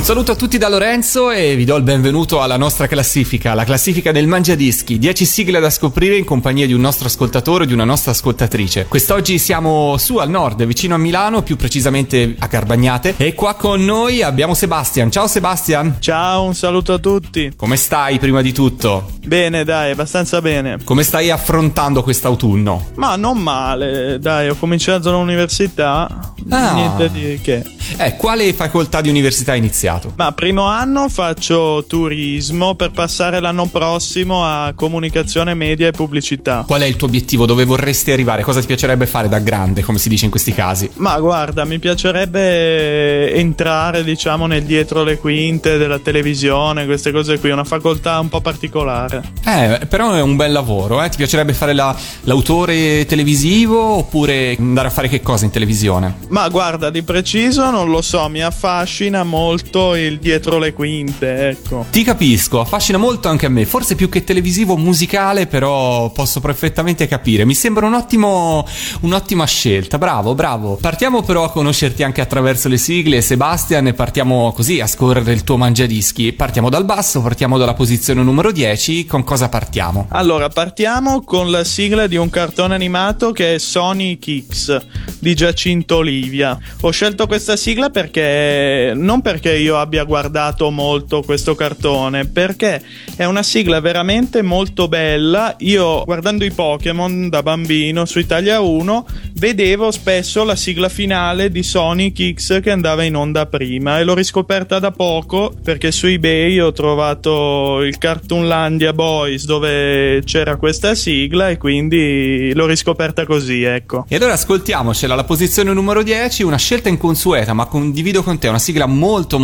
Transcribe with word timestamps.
Un 0.00 0.06
saluto 0.06 0.32
a 0.32 0.34
tutti 0.34 0.56
da 0.56 0.70
Lorenzo 0.70 1.30
e 1.30 1.54
vi 1.56 1.66
do 1.66 1.76
il 1.76 1.82
benvenuto 1.82 2.40
alla 2.40 2.56
nostra 2.56 2.86
classifica, 2.86 3.52
la 3.52 3.64
classifica 3.64 4.12
del 4.12 4.26
Mangiadischi, 4.26 4.98
10 4.98 5.24
sigle 5.26 5.60
da 5.60 5.68
scoprire 5.68 6.16
in 6.16 6.24
compagnia 6.24 6.66
di 6.66 6.72
un 6.72 6.80
nostro 6.80 7.06
ascoltatore 7.06 7.64
o 7.64 7.66
di 7.66 7.74
una 7.74 7.84
nostra 7.84 8.12
ascoltatrice. 8.12 8.86
Quest'oggi 8.86 9.38
siamo 9.38 9.98
su 9.98 10.16
al 10.16 10.30
nord, 10.30 10.64
vicino 10.64 10.94
a 10.94 10.98
Milano, 10.98 11.42
più 11.42 11.56
precisamente 11.56 12.34
a 12.38 12.48
Carbagnate 12.48 13.12
e 13.18 13.34
qua 13.34 13.54
con 13.56 13.84
noi 13.84 14.22
abbiamo 14.22 14.54
Sebastian. 14.54 15.10
Ciao 15.10 15.26
Sebastian, 15.26 15.96
Ciao, 15.98 16.44
un 16.44 16.54
saluto 16.54 16.94
a 16.94 16.98
tutti. 16.98 17.52
come 17.54 17.76
stai 17.76 18.18
prima 18.18 18.40
di 18.40 18.52
tutto? 18.52 19.10
Bene, 19.22 19.64
dai, 19.64 19.90
abbastanza 19.90 20.40
bene. 20.40 20.78
Come 20.82 21.02
stai 21.02 21.30
affrontando 21.30 22.02
quest'autunno? 22.02 22.86
Ma 22.94 23.16
non 23.16 23.36
male, 23.36 24.18
dai, 24.18 24.48
ho 24.48 24.54
cominciato 24.54 25.12
l'università. 25.12 26.32
Ah. 26.48 26.72
Niente 26.72 27.10
di 27.10 27.38
che. 27.42 27.62
Eh, 27.98 28.16
quale 28.16 28.52
facoltà 28.54 29.00
di 29.00 29.08
università 29.08 29.52
hai 29.52 29.60
iniziato? 29.90 30.12
Ma 30.16 30.32
primo 30.32 30.64
anno 30.64 31.08
faccio 31.08 31.84
turismo 31.86 32.74
per 32.74 32.90
passare 32.90 33.40
l'anno 33.40 33.66
prossimo 33.66 34.44
a 34.44 34.72
comunicazione 34.74 35.54
media 35.54 35.88
e 35.88 35.90
pubblicità. 35.90 36.64
Qual 36.66 36.80
è 36.80 36.86
il 36.86 36.96
tuo 36.96 37.08
obiettivo? 37.08 37.46
Dove 37.46 37.64
vorresti 37.64 38.12
arrivare? 38.12 38.42
Cosa 38.42 38.60
ti 38.60 38.66
piacerebbe 38.66 39.06
fare 39.06 39.28
da 39.28 39.38
grande, 39.38 39.82
come 39.82 39.98
si 39.98 40.08
dice 40.08 40.26
in 40.26 40.30
questi 40.30 40.52
casi? 40.52 40.88
Ma 40.96 41.18
guarda, 41.18 41.64
mi 41.64 41.78
piacerebbe 41.78 43.34
entrare, 43.34 44.04
diciamo, 44.04 44.46
nel 44.46 44.62
dietro 44.62 45.02
le 45.02 45.18
quinte 45.18 45.76
della 45.78 45.98
televisione, 45.98 46.84
queste 46.84 47.10
cose 47.12 47.38
qui, 47.38 47.50
una 47.50 47.64
facoltà 47.64 48.18
un 48.20 48.28
po' 48.28 48.40
particolare. 48.40 49.22
Eh, 49.44 49.86
però 49.88 50.12
è 50.12 50.20
un 50.22 50.36
bel 50.36 50.52
lavoro, 50.52 51.02
eh? 51.02 51.08
Ti 51.08 51.16
piacerebbe 51.16 51.52
fare 51.52 51.72
la- 51.72 51.96
l'autore 52.22 53.04
televisivo 53.06 53.80
oppure 53.80 54.56
andare 54.58 54.88
a 54.88 54.90
fare 54.90 55.08
che 55.08 55.20
cosa 55.20 55.44
in 55.44 55.50
televisione? 55.50 56.16
Ma 56.28 56.48
guarda, 56.48 56.90
di 56.90 57.02
preciso 57.02 57.70
non 57.70 57.90
lo 57.90 58.02
so, 58.02 58.28
mi 58.28 58.42
affascina 58.42 59.24
molto 59.24 59.69
il 59.94 60.18
dietro 60.18 60.58
le 60.58 60.72
quinte, 60.72 61.48
ecco. 61.48 61.86
Ti 61.90 62.02
capisco, 62.02 62.60
affascina 62.60 62.98
molto 62.98 63.28
anche 63.28 63.46
a 63.46 63.48
me, 63.48 63.64
forse 63.64 63.94
più 63.94 64.08
che 64.08 64.24
televisivo 64.24 64.76
musicale, 64.76 65.46
però 65.46 66.10
posso 66.10 66.40
perfettamente 66.40 67.06
capire. 67.06 67.44
Mi 67.44 67.54
sembra 67.54 67.86
un 67.86 67.94
ottimo, 67.94 68.66
un'ottima 69.00 69.46
scelta, 69.46 69.98
bravo, 69.98 70.34
bravo. 70.34 70.76
Partiamo 70.80 71.22
però 71.22 71.44
a 71.44 71.50
conoscerti 71.50 72.02
anche 72.02 72.20
attraverso 72.20 72.68
le 72.68 72.78
sigle, 72.78 73.20
Sebastian, 73.20 73.86
e 73.86 73.92
partiamo 73.92 74.52
così 74.52 74.80
a 74.80 74.86
scorrere 74.86 75.32
il 75.32 75.44
tuo 75.44 75.56
mangiadischi. 75.56 76.32
Partiamo 76.32 76.68
dal 76.68 76.84
basso, 76.84 77.22
partiamo 77.22 77.58
dalla 77.58 77.74
posizione 77.74 78.22
numero 78.22 78.52
10, 78.52 79.06
con 79.06 79.24
cosa 79.24 79.48
partiamo? 79.48 80.06
Allora, 80.10 80.48
partiamo 80.48 81.22
con 81.22 81.50
la 81.50 81.64
sigla 81.64 82.06
di 82.06 82.16
un 82.16 82.30
cartone 82.30 82.74
animato 82.74 83.32
che 83.32 83.54
è 83.54 83.58
Sonic 83.58 84.46
X 84.48 84.80
di 85.18 85.34
Giacinto 85.34 85.96
Olivia. 85.96 86.58
Ho 86.80 86.90
scelto 86.90 87.26
questa 87.26 87.56
sigla 87.56 87.90
perché 87.90 88.92
non 88.94 89.20
perché 89.20 89.59
io 89.60 89.78
abbia 89.78 90.04
guardato 90.04 90.70
molto 90.70 91.22
questo 91.22 91.54
cartone, 91.54 92.26
perché 92.26 92.82
è 93.16 93.24
una 93.24 93.42
sigla 93.42 93.80
veramente 93.80 94.42
molto 94.42 94.88
bella. 94.88 95.54
Io 95.58 96.02
guardando 96.04 96.44
i 96.44 96.50
Pokémon 96.50 97.28
da 97.28 97.42
bambino 97.42 98.04
su 98.04 98.18
Italia 98.18 98.60
1 98.60 99.06
vedevo 99.34 99.90
spesso 99.90 100.44
la 100.44 100.56
sigla 100.56 100.88
finale 100.88 101.50
di 101.50 101.62
Sonic 101.62 102.34
X 102.34 102.60
che 102.60 102.70
andava 102.70 103.04
in 103.04 103.16
onda 103.16 103.46
prima 103.46 103.98
e 103.98 104.04
l'ho 104.04 104.14
riscoperta 104.14 104.78
da 104.78 104.90
poco 104.90 105.52
perché 105.62 105.92
su 105.92 106.06
eBay 106.06 106.58
ho 106.58 106.72
trovato 106.72 107.80
il 107.82 107.96
Cartoonlandia 107.96 108.92
Boys 108.92 109.44
dove 109.44 110.22
c'era 110.24 110.56
questa 110.56 110.94
sigla 110.94 111.50
e 111.50 111.56
quindi 111.56 112.52
l'ho 112.54 112.66
riscoperta 112.66 113.24
così, 113.24 113.62
ecco. 113.62 114.04
E 114.08 114.16
allora 114.16 114.34
ascoltiamocela, 114.34 115.14
la 115.14 115.24
posizione 115.24 115.72
numero 115.72 116.02
10, 116.02 116.42
una 116.42 116.58
scelta 116.58 116.88
inconsueta, 116.88 117.52
ma 117.52 117.66
condivido 117.66 118.22
con 118.22 118.38
te 118.38 118.48
una 118.48 118.58
sigla 118.58 118.86
molto 118.86 119.08
molto 119.10 119.38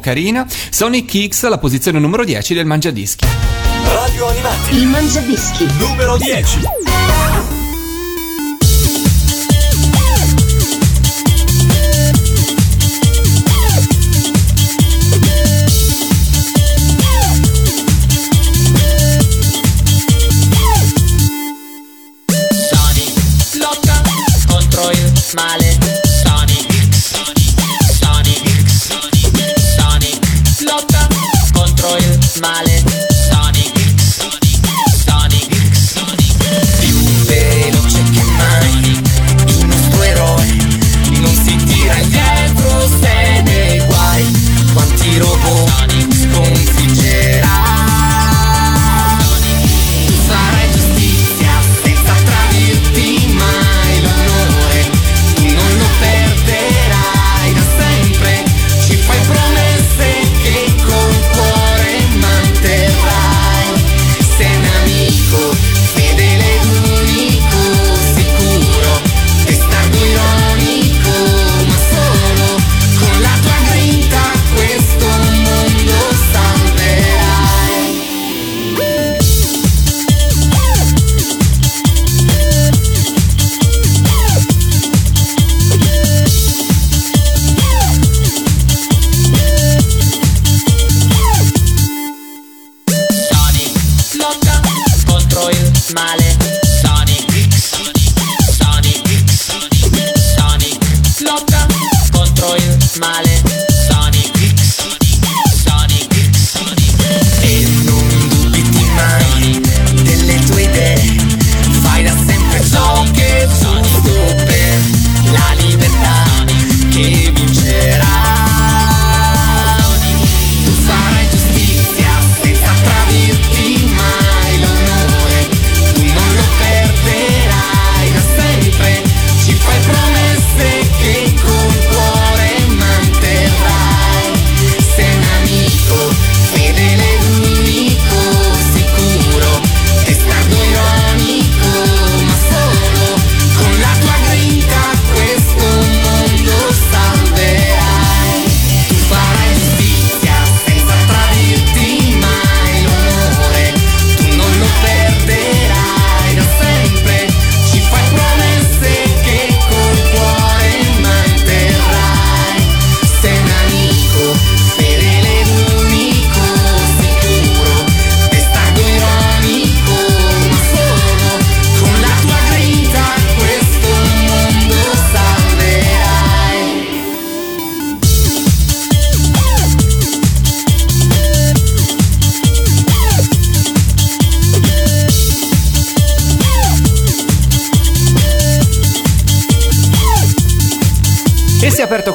carina. 0.00 0.46
Sonic 0.70 1.28
X, 1.28 1.48
la 1.48 1.58
posizione 1.58 1.98
numero 2.00 2.24
10 2.24 2.54
del 2.54 2.66
Mangiadischi. 2.66 3.26
Radio 3.84 4.26
Animati. 4.28 4.76
Il 4.76 4.86
Mangiadischi. 4.86 5.66
Numero 5.78 6.16
10. 6.16 6.58
Sonic 22.70 23.54
lotta 23.54 24.02
contro 24.48 24.90
il 24.90 25.12
male. 25.34 25.65
Contro 31.86 31.96
il 31.98 32.18
male. 32.40 32.82
Sonic 33.30 33.94
Sonic 35.04 36.28
più 36.80 36.96
veloce 37.24 38.02
che 38.10 38.22
mai 38.22 39.00
il 39.46 39.66
nostro 39.66 40.02
eroe 40.02 40.46
non 41.20 41.34
si 41.34 41.56
tira 41.56 41.94
indietro 41.96 42.88
se 43.00 43.42
nei 43.42 43.78
guai 43.86 44.24
quanti 44.72 45.18
robot 45.18 45.94
sconfiggerà. 46.12 46.65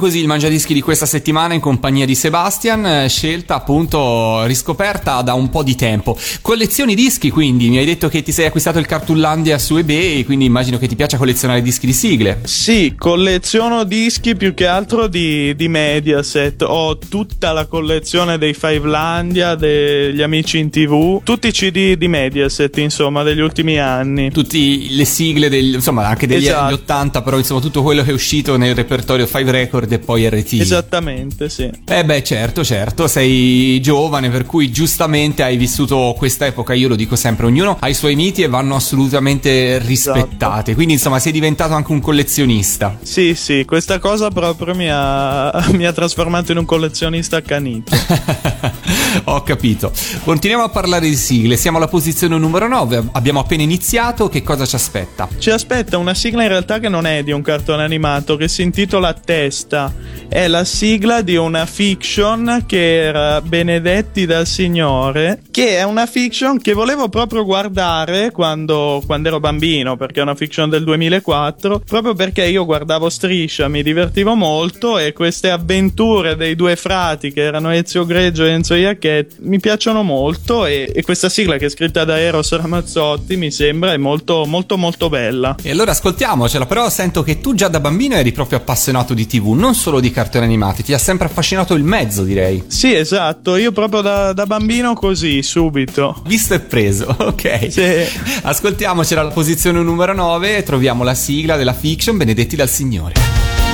Così 0.02 0.18
il 0.20 0.26
Mangiadischi 0.26 0.74
di 0.74 0.82
questa 0.82 1.06
settimana 1.06 1.54
in 1.54 1.60
compagnia 1.60 2.08
di 2.08 2.16
Sebastian, 2.16 2.84
eh, 2.86 3.08
scelta 3.08 3.54
appunto 3.54 4.44
riscoperta 4.46 5.22
da 5.22 5.36
un 5.36 5.50
po' 5.52 5.62
di 5.62 5.76
tempo. 5.76 6.18
Collezioni 6.42 6.96
dischi 6.96 7.30
quindi, 7.30 7.70
mi 7.70 7.78
hai 7.78 7.86
detto 7.86 8.10
che 8.10 8.24
ti 8.24 8.32
sei 8.32 8.48
acquistato 8.48 8.80
il 8.80 8.88
Cartullandia 8.88 9.60
su 9.60 9.78
eBay, 9.78 10.26
quindi 10.26 10.46
immagino 10.46 10.80
che 10.80 10.88
ti 10.88 10.96
piaccia 10.96 11.18
collezionare 11.18 11.62
dischi 11.62 11.86
di 11.86 11.94
sigle. 11.94 12.40
Sì, 12.46 12.96
colleziono 12.98 13.84
dischi 13.84 14.36
più 14.36 14.56
che 14.56 14.66
altro 14.66 15.06
di, 15.06 15.56
di 15.56 15.68
Mediaset. 15.68 16.64
Ho 16.64 16.98
tutta 16.98 17.52
la 17.52 17.68
collezione 17.68 18.40
dei 18.40 18.56
Fivelandia, 18.56 19.54
degli 19.54 20.24
amici 20.24 20.58
in 20.58 20.72
tv, 20.72 21.22
tutti 21.24 21.48
i 21.48 21.52
CD 21.52 21.94
di 21.94 22.08
Mediaset, 22.08 22.76
insomma, 22.78 23.22
degli 23.22 23.40
ultimi 23.40 23.78
anni. 23.80 24.32
Tutte 24.32 24.58
le 24.58 25.06
sigle, 25.06 25.48
degli, 25.48 25.76
insomma 25.76 26.08
anche 26.08 26.26
degli 26.26 26.46
Esatto. 26.48 26.64
anni 26.64 26.74
80, 26.74 27.22
però 27.22 27.38
insomma 27.38 27.60
tutto 27.62 27.84
quello 27.84 28.02
che 28.02 28.10
è 28.10 28.14
uscito 28.14 28.58
nel 28.58 28.74
repertorio 28.74 29.28
Five 29.28 29.52
Record 29.92 29.94
e 29.94 30.00
poi 30.00 30.30
RT. 30.30 30.54
Esattamente, 30.54 31.50
sì. 31.50 31.70
Eh 31.86 32.06
beh, 32.06 32.24
certo, 32.24 32.64
certo, 32.64 33.08
sei 33.08 33.80
giovane, 33.82 34.30
per 34.30 34.46
cui 34.46 34.72
giustamente 34.72 35.44
hai 35.44 35.58
vissuto 35.58 36.16
questa 36.18 36.46
epoca, 36.46 36.74
io 36.74 36.88
lo 36.88 36.96
dico 36.96 37.16
sempre, 37.16 37.46
ognuno 37.46 37.78
ha 37.80 37.90
i 37.90 37.94
suoi 37.94 38.16
miti 38.16 38.42
e 38.42 38.48
vanno 38.48 38.76
assolutamente 38.76 39.78
rispettate. 39.80 40.36
Esatto. 40.38 40.74
Quindi, 40.74 40.94
insomma, 40.94 41.20
sei 41.20 41.32
diventato 41.32 41.74
anche 41.74 41.92
un 41.92 42.00
collezionista. 42.00 42.98
Sì, 43.02 43.36
sì, 43.36 43.66
questa 43.66 44.00
cosa 44.00 44.30
proprio 44.30 44.74
mi 44.74 44.88
ha, 44.90 45.66
mi 45.74 45.86
ha 45.86 45.92
trasformato 45.92 46.52
in 46.52 46.60
un 46.60 46.66
collezionista 46.66 47.38
accanito. 47.38 47.92
Ho 49.26 49.44
capito. 49.44 49.92
Continuiamo 50.24 50.64
a 50.64 50.70
parlare 50.70 51.08
di 51.08 51.16
sigle, 51.16 51.58
siamo 51.58 51.78
alla 51.78 51.88
posizione 51.88 52.38
numero 52.38 52.68
9, 52.68 53.10
abbiamo 53.12 53.40
appena 53.40 53.62
iniziato, 53.62 54.30
che 54.30 54.42
cosa 54.42 54.66
ci 54.66 54.76
aspetta? 54.76 55.28
Ci 55.38 55.50
aspetta 55.50 55.98
una 55.98 56.14
sigla 56.14 56.44
in 56.44 56.50
realtà 56.50 56.80
che 56.80 56.90
non 56.90 57.06
è 57.06 57.24
di 57.24 57.32
un 57.32 57.42
cartone 57.42 57.84
animato, 57.84 58.38
che 58.38 58.48
si 58.48 58.62
intitola 58.62 59.14
Testa. 59.14 59.81
È 60.28 60.48
la 60.48 60.64
sigla 60.64 61.22
di 61.22 61.36
una 61.36 61.66
fiction 61.66 62.64
che 62.66 63.04
era 63.04 63.42
Benedetti 63.42 64.26
dal 64.26 64.48
Signore, 64.48 65.42
che 65.52 65.78
è 65.78 65.84
una 65.84 66.06
fiction 66.06 66.60
che 66.60 66.74
volevo 66.74 67.10
proprio 67.10 67.44
guardare 67.44 68.32
quando, 68.32 69.02
quando 69.06 69.28
ero 69.28 69.40
bambino, 69.40 69.98
perché 69.98 70.20
è 70.20 70.24
una 70.24 70.36
fiction 70.36 70.70
del 70.70 70.84
2004, 70.84 71.84
proprio 71.86 72.14
perché 72.14 72.46
io 72.46 72.66
guardavo 72.66 73.10
Striscia, 73.10 73.68
mi 73.68 73.84
divertivo 73.84 74.36
molto 74.36 74.98
e 74.98 75.14
queste 75.14 75.50
avventure 75.50 76.36
dei 76.36 76.56
due 76.56 76.76
frati 76.76 77.32
che 77.32 77.42
erano 77.42 77.72
Ezio 77.72 78.06
Greggio 78.06 78.46
e 78.46 78.50
Enzo 78.50 78.76
Iacchetti 78.76 79.36
mi 79.42 79.60
piacciono 79.60 80.04
molto 80.04 80.66
e, 80.66 80.92
e 80.94 81.02
questa 81.04 81.30
sigla 81.30 81.58
che 81.58 81.66
è 81.66 81.70
scritta 81.70 82.06
da 82.06 82.20
Eros 82.20 82.56
Ramazzotti 82.56 83.36
mi 83.36 83.52
sembra 83.52 83.94
è 83.94 83.98
molto 83.98 84.46
molto 84.46 84.78
molto 84.78 85.10
bella. 85.10 85.56
E 85.62 85.72
allora 85.72 85.92
ascoltiamocela, 85.92 86.66
però 86.66 86.90
sento 86.90 87.24
che 87.24 87.40
tu 87.40 87.54
già 87.54 87.68
da 87.68 87.80
bambino 87.80 88.16
eri 88.16 88.32
proprio 88.32 88.60
appassionato 88.60 89.14
di 89.14 89.28
TV, 89.28 89.54
non 89.54 89.71
solo 89.74 90.00
di 90.00 90.12
cartoni 90.12 90.46
animati, 90.46 90.84
ti 90.84 90.94
ha 90.94 90.98
sempre 90.98 91.28
affascinato 91.28 91.74
il 91.74 91.84
mezzo, 91.84 92.24
direi. 92.24 92.64
Sì, 92.68 92.94
esatto, 92.96 93.56
io 93.56 93.72
proprio 93.72 94.02
da, 94.02 94.34
da 94.34 94.46
bambino 94.46 94.94
così, 94.94 95.42
subito. 95.44 96.22
Visto 96.26 96.54
e 96.54 96.60
preso, 96.60 97.14
ok. 97.18 97.68
Sì. 97.72 98.06
Ascoltiamocela 98.44 99.22
alla 99.22 99.32
posizione 99.32 99.82
numero 99.82 100.14
9 100.14 100.64
troviamo 100.64 101.04
la 101.04 101.14
sigla 101.14 101.56
della 101.56 101.74
fiction 101.74 102.18
Benedetti 102.18 102.56
dal 102.56 102.70
Signore. 102.70 103.14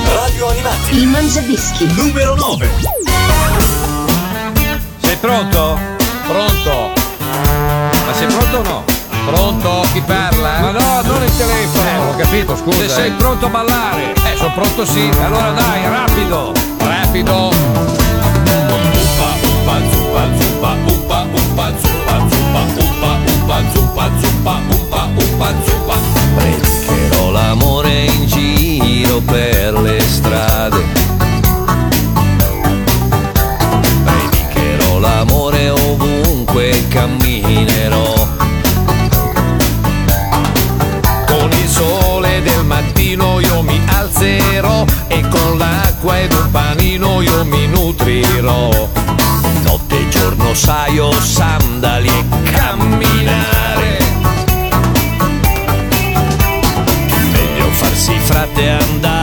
Radio 0.06 0.48
Animati, 0.48 0.96
Il 0.96 1.06
Mangiadischi. 1.06 1.86
numero 1.94 2.34
9. 2.36 3.17
Capito, 12.38 12.56
scusa. 12.56 12.78
Se 12.78 12.88
sei 12.88 13.10
pronto 13.12 13.46
a 13.46 13.48
ballare. 13.48 14.12
Eh, 14.12 14.36
sono 14.36 14.52
pronto 14.54 14.84
sì. 14.84 15.10
Allora 15.22 15.50
dai, 15.50 15.82
rapido. 15.88 16.52
Rapido. 16.78 17.50
Predicherò 26.36 27.30
l'amore 27.30 28.04
in 28.04 28.26
giro 28.26 29.20
per 29.20 29.72
le 29.80 30.00
strade. 30.00 30.84
Predicherò 34.04 34.98
l'amore 34.98 35.70
ovunque 35.70 36.86
camminerò. 36.88 38.37
Con 45.98 46.08
l'acqua 46.08 46.18
ed 46.18 46.32
un 46.32 46.50
panino 46.50 47.20
io 47.20 47.44
mi 47.44 47.66
nutrirò. 47.66 48.88
Notte 49.62 49.98
e 49.98 50.08
giorno 50.08 50.54
saio, 50.54 51.10
sandali 51.12 52.08
e 52.08 52.24
camminare. 52.50 53.98
Meglio 57.32 57.70
farsi 57.72 58.18
frate 58.18 58.68
andare 58.68 59.17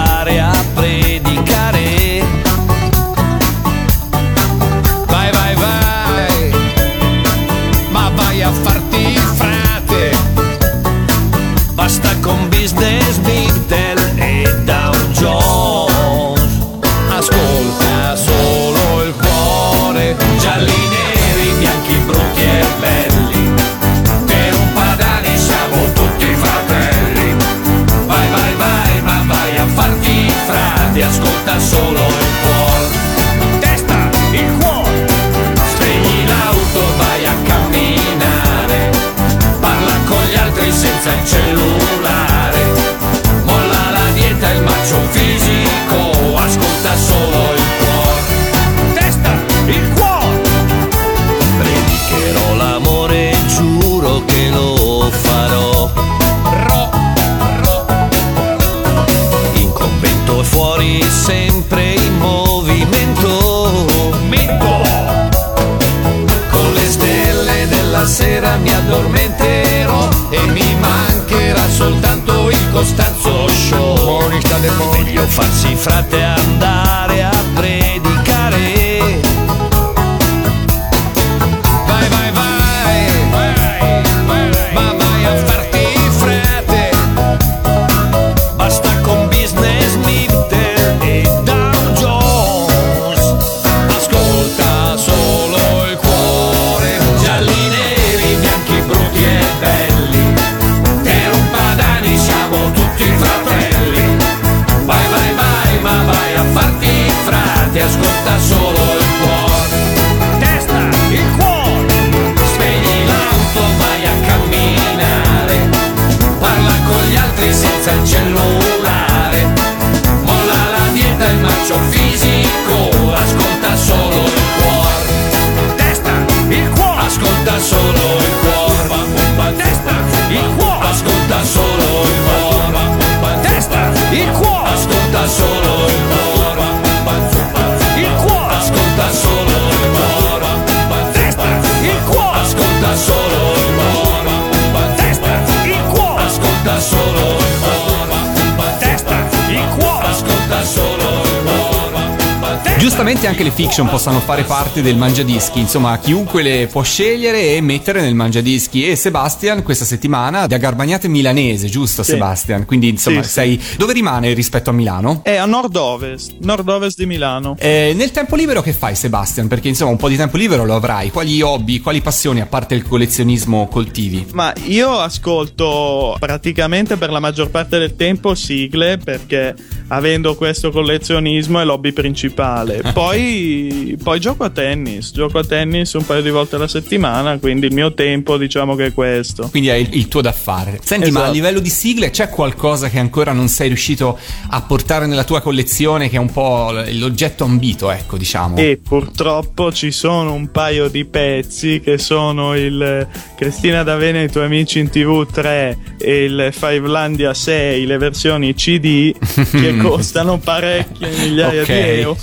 giustamente 153.05 153.27
anche 153.27 153.43
le 153.43 153.51
fiction 153.55 153.87
possano 153.87 154.19
fare 154.19 154.41
parte 154.45 154.81
del 154.81 154.97
mangiadischi, 154.97 155.59
insomma 155.59 155.95
chiunque 155.99 156.41
le 156.41 156.67
può 156.71 156.81
scegliere 156.81 157.55
e 157.55 157.61
mettere 157.61 158.01
nel 158.01 158.15
mangiadischi 158.15 158.89
e 158.89 158.95
Sebastian 158.95 159.61
questa 159.61 159.85
settimana 159.85 160.47
da 160.47 160.57
Garbagnate 160.57 161.07
milanese, 161.07 161.67
giusto 161.67 162.01
Sì. 162.01 162.13
Sebastian? 162.13 162.65
Quindi 162.65 162.89
insomma 162.89 163.21
Sì, 163.21 163.27
sì. 163.27 163.33
sei... 163.33 163.61
Dove 163.77 163.93
rimane 163.93 164.33
rispetto 164.33 164.71
a 164.71 164.73
Milano? 164.73 165.19
È 165.23 165.35
a 165.35 165.45
nord-ovest, 165.45 166.37
nord-ovest 166.39 166.97
di 166.97 167.05
Milano. 167.05 167.55
Eh, 167.59 167.93
nel 167.95 168.09
tempo 168.09 168.35
libero 168.35 168.63
che 168.63 168.73
fai 168.73 168.95
Sebastian? 168.95 169.47
Perché 169.47 169.67
insomma 169.67 169.91
un 169.91 169.97
po' 169.97 170.09
di 170.09 170.15
tempo 170.15 170.37
libero 170.37 170.65
lo 170.65 170.73
avrai, 170.73 171.11
quali 171.11 171.39
hobby, 171.43 171.81
quali 171.81 172.01
passioni 172.01 172.41
a 172.41 172.47
parte 172.47 172.73
il 172.73 172.87
collezionismo 172.87 173.67
coltivi? 173.67 174.25
Ma 174.33 174.51
io 174.63 174.97
ascolto 174.97 176.15
praticamente 176.19 176.97
per 176.97 177.11
la 177.11 177.19
maggior 177.19 177.51
parte 177.51 177.77
del 177.77 177.95
tempo 177.95 178.33
sigle 178.33 178.97
perché 178.97 179.53
avendo 179.89 180.33
questo 180.33 180.71
collezionismo 180.71 181.59
è 181.59 181.63
l'hobby 181.63 181.91
principale. 181.91 182.81
Poi, 182.95 183.97
poi 184.01 184.19
gioco 184.21 184.45
a 184.45 184.49
tennis, 184.49 185.11
gioco 185.11 185.37
a 185.39 185.43
tennis 185.43 185.91
un 185.93 186.05
paio 186.05 186.21
di 186.21 186.29
volte 186.29 186.55
alla 186.55 186.69
settimana, 186.69 187.37
quindi 187.39 187.65
il 187.65 187.73
mio 187.73 187.93
tempo 187.93 188.37
diciamo 188.37 188.73
che 188.75 188.85
è 188.85 188.93
questo. 188.93 189.49
Quindi 189.49 189.67
è 189.67 189.73
il, 189.73 189.89
il 189.91 190.07
tuo 190.07 190.21
da 190.21 190.31
fare. 190.31 190.79
Senti, 190.81 191.11
ma 191.11 191.17
a 191.19 191.21
Esatto. 191.23 191.33
livello 191.35 191.59
di 191.59 191.69
sigle 191.69 192.09
c'è 192.09 192.29
qualcosa 192.29 192.87
che 192.89 192.97
ancora 192.97 193.33
non 193.33 193.49
sei 193.49 193.67
riuscito 193.67 194.17
a 194.49 194.61
portare 194.61 195.07
nella 195.07 195.25
tua 195.25 195.41
collezione 195.41 196.09
che 196.09 196.15
è 196.15 196.19
un 196.19 196.31
po' 196.31 196.71
l'oggetto 196.93 197.43
ambito, 197.43 197.91
ecco, 197.91 198.15
diciamo. 198.17 198.55
E 198.55 198.79
purtroppo 198.81 199.73
ci 199.73 199.91
sono 199.91 200.31
un 200.33 200.49
paio 200.49 200.87
di 200.87 201.03
pezzi 201.03 201.81
che 201.83 201.97
sono 201.97 202.55
il 202.55 203.05
Cristina 203.35 203.83
D'Avena 203.83 204.19
e 204.19 204.23
i 204.23 204.31
tuoi 204.31 204.45
amici 204.45 204.79
in 204.79 204.89
TV 204.89 205.29
3 205.29 205.77
e 205.97 206.23
il 206.23 206.49
Fivelandia 206.51 207.33
6, 207.33 207.85
le 207.85 207.97
versioni 207.97 208.53
CD 208.55 209.13
che 209.51 209.75
costano 209.83 210.37
parecchie 210.37 211.09
migliaia 211.09 211.61
Ok. 211.61 211.67
di 211.67 211.99
euro. 211.99 212.17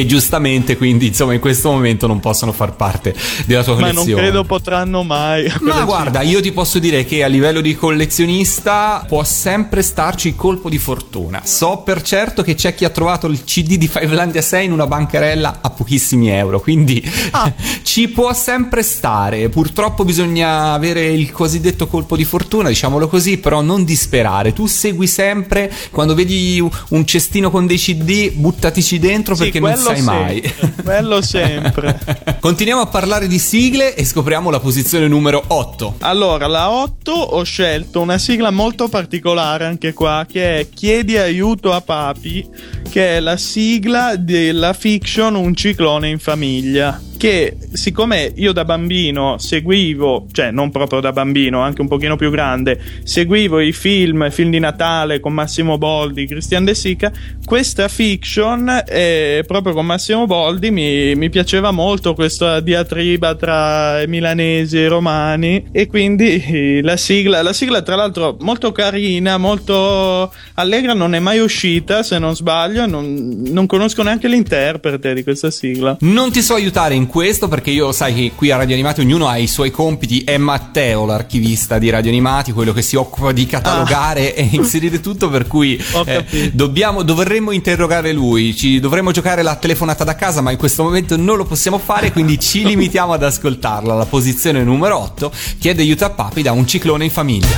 Che 0.00 0.06
giustamente, 0.06 0.78
quindi, 0.78 1.08
insomma, 1.08 1.34
in 1.34 1.40
questo 1.40 1.70
momento 1.70 2.06
non 2.06 2.20
possono 2.20 2.52
far 2.52 2.74
parte 2.74 3.14
della 3.44 3.62
tua 3.62 3.74
Ma 3.74 3.80
non 3.88 3.90
collezione. 3.96 4.22
credo 4.22 4.44
potranno 4.44 5.02
mai. 5.02 5.52
Ma 5.60 5.84
guarda, 5.84 6.22
io 6.22 6.40
ti 6.40 6.52
posso 6.52 6.78
dire 6.78 7.04
che 7.04 7.22
a 7.22 7.26
livello 7.26 7.60
di 7.60 7.74
collezionista 7.74 9.04
può 9.06 9.22
sempre 9.24 9.82
starci 9.82 10.28
il 10.28 10.36
colpo 10.36 10.70
di 10.70 10.78
fortuna. 10.78 11.42
So 11.44 11.82
per 11.84 12.00
certo 12.00 12.42
che 12.42 12.54
c'è 12.54 12.74
chi 12.74 12.86
ha 12.86 12.88
trovato 12.88 13.26
il 13.26 13.44
CD 13.44 13.76
di 13.76 13.88
Fivelandia 13.88 14.40
6 14.40 14.64
in 14.64 14.72
una 14.72 14.86
bancarella 14.86 15.58
a 15.60 15.68
pochissimi 15.68 16.30
euro, 16.30 16.60
quindi 16.60 17.02
Ah. 17.32 17.52
ci 17.82 18.08
può 18.08 18.32
sempre 18.32 18.82
stare. 18.82 19.50
Purtroppo 19.50 20.04
bisogna 20.04 20.72
avere 20.72 21.08
il 21.08 21.30
cosiddetto 21.30 21.86
colpo 21.88 22.16
di 22.16 22.24
fortuna, 22.24 22.68
diciamolo 22.68 23.06
così, 23.06 23.36
però 23.36 23.60
non 23.60 23.84
disperare. 23.84 24.54
Tu 24.54 24.66
segui 24.66 25.06
sempre 25.06 25.70
quando 25.90 26.14
vedi 26.14 26.58
un 26.88 27.04
cestino 27.06 27.50
con 27.50 27.66
dei 27.66 27.76
CD, 27.76 28.30
buttatici 28.32 28.98
dentro 28.98 29.34
Sì, 29.34 29.42
perché 29.42 29.60
non 29.60 29.72
quello 29.72 29.88
sai 29.94 30.02
mai. 30.02 30.42
sempre, 30.42 30.82
quello 30.82 31.22
sempre. 31.22 31.98
Continuiamo 32.40 32.82
a 32.82 32.86
parlare 32.86 33.26
di 33.26 33.38
sigle 33.38 33.94
e 33.94 34.04
scopriamo 34.04 34.50
la 34.50 34.60
posizione 34.60 35.08
numero 35.08 35.42
8. 35.46 35.96
Allora, 36.00 36.46
la 36.46 36.70
8 36.70 37.12
ho 37.12 37.42
scelto 37.42 38.00
una 38.00 38.18
sigla 38.18 38.50
molto 38.50 38.88
particolare 38.88 39.64
anche 39.64 39.92
qua, 39.92 40.26
che 40.30 40.60
è 40.60 40.68
Chiedi 40.68 41.16
aiuto 41.16 41.72
a 41.72 41.80
papi, 41.80 42.48
che 42.88 43.16
è 43.16 43.20
la 43.20 43.36
sigla 43.36 44.16
della 44.16 44.72
fiction 44.72 45.34
Un 45.34 45.54
ciclone 45.54 46.08
in 46.08 46.18
famiglia. 46.18 47.00
Che 47.20 47.54
siccome 47.74 48.32
io 48.36 48.52
da 48.52 48.64
bambino 48.64 49.36
seguivo, 49.36 50.28
cioè 50.32 50.50
non 50.50 50.70
proprio 50.70 51.00
da 51.00 51.12
bambino, 51.12 51.60
anche 51.60 51.82
un 51.82 51.86
pochino 51.86 52.16
più 52.16 52.30
grande, 52.30 52.80
seguivo 53.02 53.60
i 53.60 53.72
film, 53.72 54.30
film 54.30 54.48
di 54.48 54.58
Natale 54.58 55.20
con 55.20 55.34
Massimo 55.34 55.76
Boldi, 55.76 56.26
Christian 56.26 56.64
De 56.64 56.74
Sica, 56.74 57.12
questa 57.44 57.88
fiction, 57.88 58.84
eh, 58.88 59.44
proprio 59.46 59.74
con 59.74 59.84
Massimo 59.84 60.24
Boldi, 60.24 60.70
mi, 60.70 61.14
mi 61.14 61.28
piaceva 61.28 61.72
molto 61.72 62.14
questa 62.14 62.60
diatriba 62.60 63.34
tra 63.34 64.02
milanesi 64.06 64.78
e 64.78 64.88
romani 64.88 65.66
e 65.72 65.88
quindi 65.88 66.80
la 66.80 66.96
sigla, 66.96 67.42
la 67.42 67.52
sigla 67.52 67.82
tra 67.82 67.96
l'altro 67.96 68.38
molto 68.40 68.72
carina, 68.72 69.36
molto 69.36 70.32
allegra, 70.54 70.94
non 70.94 71.14
è 71.14 71.18
mai 71.18 71.38
uscita 71.38 72.02
se 72.02 72.18
non 72.18 72.34
sbaglio, 72.34 72.86
non, 72.86 73.42
non 73.48 73.66
conosco 73.66 74.02
neanche 74.02 74.26
l'interprete 74.26 75.12
di 75.12 75.22
questa 75.22 75.50
sigla. 75.50 75.98
Non 76.00 76.32
ti 76.32 76.40
so 76.40 76.54
aiutare 76.54 76.94
in 76.94 77.08
questo 77.10 77.48
perché 77.48 77.70
io 77.70 77.90
sai 77.90 78.14
che 78.14 78.32
qui 78.36 78.50
a 78.52 78.56
Radio 78.56 78.74
Animati 78.74 79.00
ognuno 79.00 79.26
ha 79.26 79.36
i 79.36 79.48
suoi 79.48 79.70
compiti. 79.72 80.22
È 80.22 80.36
Matteo 80.36 81.04
l'archivista 81.04 81.78
di 81.78 81.90
Radio 81.90 82.10
Animati, 82.10 82.52
quello 82.52 82.72
che 82.72 82.82
si 82.82 82.94
occupa 82.96 83.32
di 83.32 83.44
catalogare 83.46 84.34
e 84.34 84.48
inserire 84.52 85.00
tutto. 85.00 85.28
Per 85.28 85.46
cui 85.46 85.78
Ah. 85.92 86.04
Eh, 86.06 86.50
dobbiamo, 86.52 87.02
dovremmo 87.02 87.50
interrogare 87.50 88.12
lui. 88.12 88.54
Ci 88.56 88.78
dovremmo 88.80 89.10
giocare 89.10 89.42
la 89.42 89.56
telefonata 89.56 90.04
da 90.04 90.14
casa, 90.14 90.40
ma 90.40 90.52
in 90.52 90.56
questo 90.56 90.82
momento 90.84 91.16
non 91.16 91.36
lo 91.36 91.44
possiamo 91.44 91.78
fare. 91.78 92.12
Quindi 92.12 92.38
ci 92.38 92.64
limitiamo 92.64 93.12
ad 93.12 93.22
ascoltarla. 93.24 93.94
La 93.94 94.06
posizione 94.06 94.62
numero 94.62 94.98
8 94.98 95.32
chiede 95.58 95.82
aiuto 95.82 96.04
a 96.04 96.10
papi 96.10 96.42
da 96.42 96.52
un 96.52 96.66
ciclone 96.66 97.04
in 97.04 97.10
famiglia. 97.10 97.48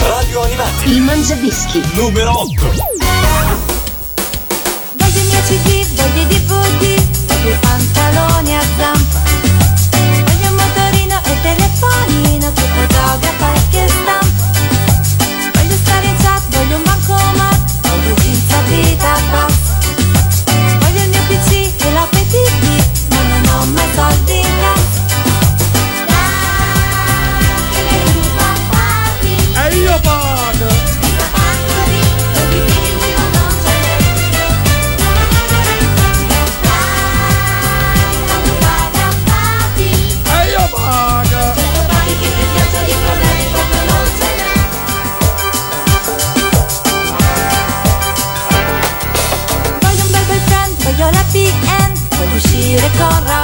Radio 0.00 0.42
Animati, 0.42 0.90
Il 0.90 1.02
Mangiadischi. 1.02 1.82
numero 1.92 2.40
8. 2.40 2.52
Voglio 4.96 5.20
i 5.20 5.24
miei 5.26 5.42
CD, 5.42 5.86
voglio 5.94 6.22
i 6.22 6.26
DVD, 6.26 7.02
voglio 7.26 7.48
i 7.54 7.56
pantaloni 7.60 8.54
e 11.74 12.23
corra 52.98 53.43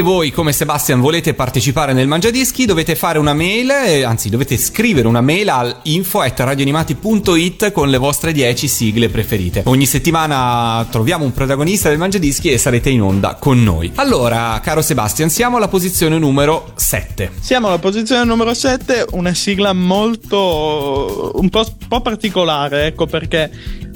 anche 0.00 0.02
voi, 0.02 0.30
come 0.30 0.52
Sebastian, 0.52 1.00
volete 1.00 1.34
partecipare 1.34 1.92
nel 1.92 2.08
Mangiadischi, 2.08 2.64
dovete 2.64 2.96
fare 2.96 3.18
una 3.18 3.34
mail, 3.34 3.70
eh, 3.70 4.02
anzi, 4.02 4.30
dovete 4.30 4.56
scrivere 4.56 5.06
una 5.06 5.20
mail 5.20 5.48
al 5.50 5.76
info.radioanimati.it 5.82 7.72
con 7.72 7.90
le 7.90 7.98
vostre 7.98 8.32
10 8.32 8.66
sigle 8.66 9.08
preferite. 9.10 9.62
Ogni 9.66 9.86
settimana 9.86 10.86
troviamo 10.90 11.24
un 11.24 11.32
protagonista 11.32 11.88
del 11.88 11.98
Mangiadischi 11.98 12.50
e 12.50 12.58
sarete 12.58 12.88
in 12.88 13.02
onda 13.02 13.36
con 13.38 13.62
noi. 13.62 13.92
Allora, 13.96 14.58
caro 14.62 14.80
Sebastian, 14.80 15.28
siamo 15.28 15.58
alla 15.58 15.68
posizione 15.68 16.18
numero 16.18 16.72
7. 16.76 17.32
Siamo 17.40 17.68
alla 17.68 17.78
posizione 17.78 18.24
numero 18.24 18.54
7, 18.54 19.06
una 19.10 19.34
sigla 19.34 19.72
molto 19.72 21.32
un 21.34 21.48
po', 21.50 21.66
po' 21.88 22.00
particolare, 22.00 22.86
ecco 22.86 23.06
perché 23.06 23.50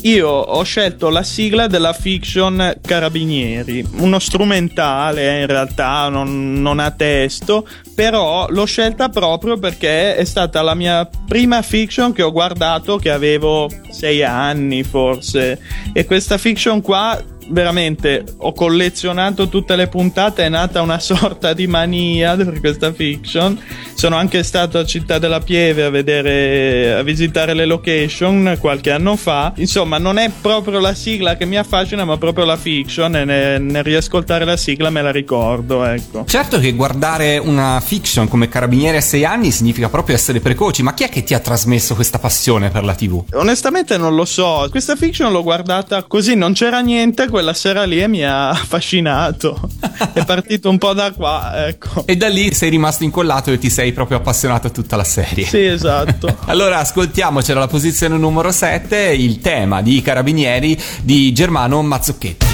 io 0.05 0.29
ho 0.29 0.63
scelto 0.65 1.09
la 1.09 1.23
sigla 1.23 1.67
della 1.67 1.95
fiction 1.95 2.77
Carabinieri, 2.81 3.87
uno 3.99 4.19
strumentale 4.19 5.41
in 5.41 5.47
realtà, 5.47 6.09
non, 6.09 6.61
non 6.61 6.79
ha 6.79 6.91
testo, 6.91 7.67
però 7.95 8.47
l'ho 8.51 8.67
scelta 8.67 9.09
proprio 9.09 9.57
perché 9.59 10.15
è 10.15 10.25
stata 10.25 10.61
la 10.61 10.75
mia 10.75 11.09
prima 11.27 11.63
fiction 11.63 12.13
che 12.13 12.23
ho 12.23 12.33
guardato 12.33 12.99
che 12.99 13.11
avevo 13.11 13.71
sei 13.91 14.23
anni 14.23 14.83
forse. 14.83 15.59
E 15.95 16.05
questa 16.05 16.37
fiction 16.37 16.83
qua 16.83 17.19
veramente 17.49 18.25
ho 18.39 18.53
collezionato 18.53 19.49
tutte 19.49 19.77
le 19.77 19.89
puntate, 19.89 20.45
è 20.45 20.49
nata 20.49 20.81
una 20.81 20.99
sorta 21.01 21.53
di 21.53 21.67
mania 21.67 22.37
per 22.37 22.61
questa 22.61 22.93
fiction. 22.93 23.61
Sono 23.95 24.17
anche 24.17 24.43
stato 24.43 24.79
a 24.79 24.85
Città 24.85 25.19
della 25.19 25.41
Pieve 25.41 25.85
a 25.85 25.91
vedere, 25.91 26.95
a 26.95 27.03
visitare 27.03 27.55
le 27.55 27.65
location 27.65 28.57
qualche 28.61 28.91
anno 28.91 29.17
fa. 29.17 29.53
Insomma, 29.57 29.99
non 29.99 30.19
è 30.19 30.31
proprio 30.41 30.81
la 30.81 30.95
sigla 30.95 31.37
che 31.37 31.45
mi 31.45 31.57
affascina, 31.57 32.05
ma 32.05 32.17
proprio 32.17 32.45
la 32.45 32.57
fiction. 32.57 33.17
E 33.17 33.25
nel, 33.25 33.63
nel 33.63 33.85
riascoltare 33.85 34.45
la 34.45 34.57
sigla 34.57 34.91
me 34.91 35.03
la 35.03 35.13
ricordo, 35.13 35.85
ecco. 35.85 36.25
Certo 36.27 36.59
che 36.59 36.73
guardare 36.73 37.39
una 37.39 37.81
fiction 37.85 38.29
come 38.29 38.49
Carabinieri 38.49 38.97
a 38.97 39.01
6 39.01 39.25
anni 39.25 39.51
significa 39.51 39.89
proprio 39.89 40.17
essere 40.17 40.41
precoci, 40.41 40.83
ma 40.83 40.95
chi 40.95 41.05
è 41.05 41.09
che 41.09 41.23
ti 41.23 41.35
ha 41.35 41.39
trasmesso 41.39 41.95
questa 41.95 42.19
passione 42.19 42.71
per 42.71 42.85
la 42.85 42.95
TV? 42.95 43.23
Onestamente 43.35 43.97
non 43.97 44.15
lo 44.15 44.25
so. 44.25 44.67
Questa 44.71 44.97
fiction 44.97 45.31
l'ho 45.31 45.43
guardata 45.43 46.03
così, 46.03 46.35
non 46.35 46.53
c'era 46.53 46.81
niente 46.81 47.29
quella 47.35 47.53
sera 47.53 47.83
lì 47.83 48.01
e 48.01 48.07
mi 48.07 48.25
ha 48.25 48.51
affascinato. 48.51 49.69
è 50.13 50.25
partito 50.25 50.71
un 50.71 50.79
po' 50.79 50.93
da 50.93 51.11
qua, 51.11 51.67
ecco. 51.67 52.07
E 52.07 52.17
da 52.17 52.29
lì 52.29 52.55
sei 52.55 52.71
rimasto 52.71 53.03
incollato 53.03 53.51
e 53.51 53.59
ti 53.59 53.71
sei 53.71 53.93
proprio 53.93 54.19
appassionato 54.19 54.69
a 54.69 54.71
tutta 54.71 54.95
la 54.95 55.03
serie. 55.03 55.45
Sì, 55.45 55.65
esatto. 55.65 56.39
allora 56.47 56.79
ascoltiamocela 56.79 57.59
alla 57.59 57.67
posizione 57.67 58.17
numero 58.17 58.53
7, 58.53 58.97
il 58.97 59.41
tema 59.41 59.83
di 59.83 60.01
Carabinieri 60.01 60.81
di 61.03 61.33
Germano 61.33 61.83
Mazzocchetti. 61.83 62.47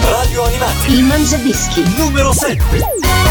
Radio 0.00 0.44
Animati. 0.44 0.92
Il 0.94 1.02
Mangiadischi. 1.02 1.82
Numero 1.98 2.32
7. 2.32 3.21